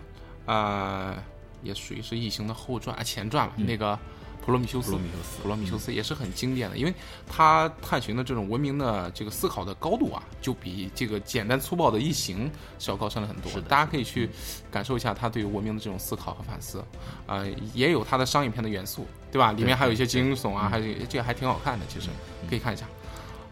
[0.46, 1.16] 呃，
[1.62, 3.54] 也属于是异形的后传、啊前传吧。
[3.56, 3.98] 嗯那个
[4.44, 6.92] 普罗米修斯，普罗米修斯普罗米修斯也是很经典的，因为
[7.26, 13.50] 他探寻的这种文明的这个思考的高度啊，就比这个简单粗暴的异形是要高深了很多。
[13.50, 14.28] 是的大家可以去
[14.70, 16.84] 感受一下他对于文明的这种思考和反思，
[17.26, 19.52] 呃，也有他的商业片的元素，对吧？
[19.52, 22.10] 里面还有一些惊悚啊，还有这个还挺好看的，其实
[22.48, 22.86] 可以看一下。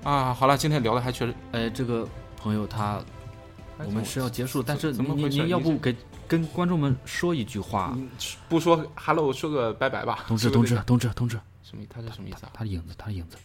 [0.05, 3.01] 啊，好了，今天聊的还确实，呃，这个朋友他，
[3.79, 5.97] 我们是要结束，但是怎么您您回事你要不给
[6.33, 7.93] 跟观众们说一句话？
[7.95, 8.09] 嗯
[8.49, 10.25] 不说 hello，说个拜拜吧。
[10.27, 11.85] 同志，同志同志，同志，什么？
[11.91, 12.53] 他是什么意思啊？
[12.55, 13.37] 他的影子，他的影子，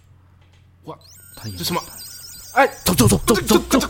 [0.86, 0.98] 哇，
[1.36, 1.82] 他的影子，这什么？
[2.54, 3.90] 哎，走走走走走走。